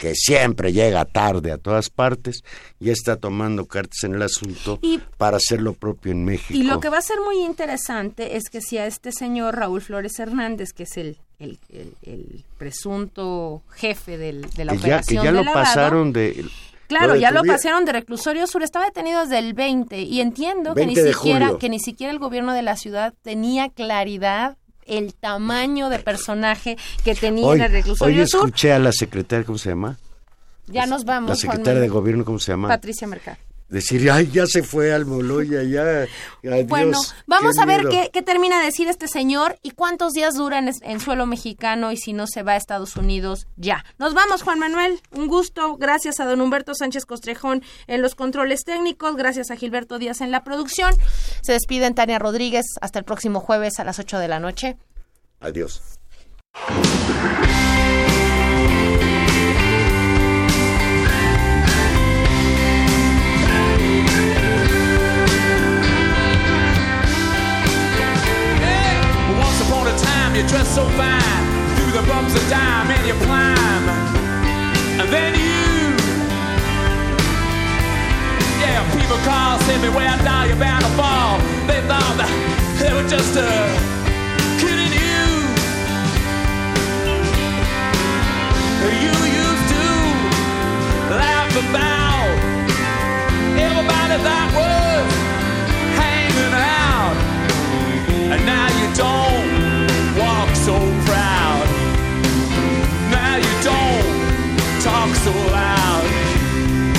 [0.00, 2.42] que siempre llega tarde a todas partes,
[2.78, 4.80] ya está tomando cartas en el asunto
[5.18, 6.58] para hacer lo propio en México.
[6.58, 9.82] Y lo que va a ser muy interesante es que si a este señor Raúl
[9.82, 15.44] Flores Hernández, que es el, el, presunto jefe del, de la operación que ya lo
[15.44, 16.46] pasaron de...
[16.88, 20.86] Claro, ya lo pasaron de reclusorio sur, estaba detenido desde el 20 y entiendo que
[20.86, 24.56] ni siquiera que ni siquiera el gobierno de la ciudad tenía claridad
[24.90, 29.58] el tamaño de personaje que tenía en el reclusorio hoy escuché a la secretaria, ¿cómo
[29.58, 29.98] se llama?
[30.66, 31.30] Ya nos vamos.
[31.30, 32.68] La secretaria de gobierno, ¿cómo se llama?
[32.68, 33.38] Patricia Mercado
[33.70, 36.06] decir, ay, ya se fue al Moloya, ya,
[36.42, 40.34] adiós, Bueno, vamos a ver qué, qué, termina de decir este señor y cuántos días
[40.34, 43.84] dura en, en, suelo mexicano y si no se va a Estados Unidos ya.
[43.98, 48.64] Nos vamos, Juan Manuel, un gusto, gracias a don Humberto Sánchez Costrejón en los controles
[48.64, 50.94] técnicos, gracias a Gilberto Díaz en la producción.
[51.42, 54.76] Se despiden Tania Rodríguez, hasta el próximo jueves a las 8 de la noche.
[55.40, 55.80] Adiós.
[70.36, 71.42] You dress so fine.
[71.76, 73.84] Through the bumps of time and you climb.
[75.00, 75.96] And then you
[78.62, 81.38] yeah people call say me where I die you're bound to fall.
[81.66, 82.30] They thought that
[82.78, 83.42] they were just uh,
[84.60, 85.24] kidding you.
[89.02, 89.86] You used to
[91.16, 92.30] laugh about
[93.58, 95.10] everybody that was
[95.98, 97.16] hanging out.
[98.32, 99.49] And now you don't
[100.64, 101.66] so proud.
[103.10, 106.04] Now you don't talk so loud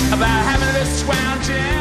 [0.07, 1.80] about having this scrounging.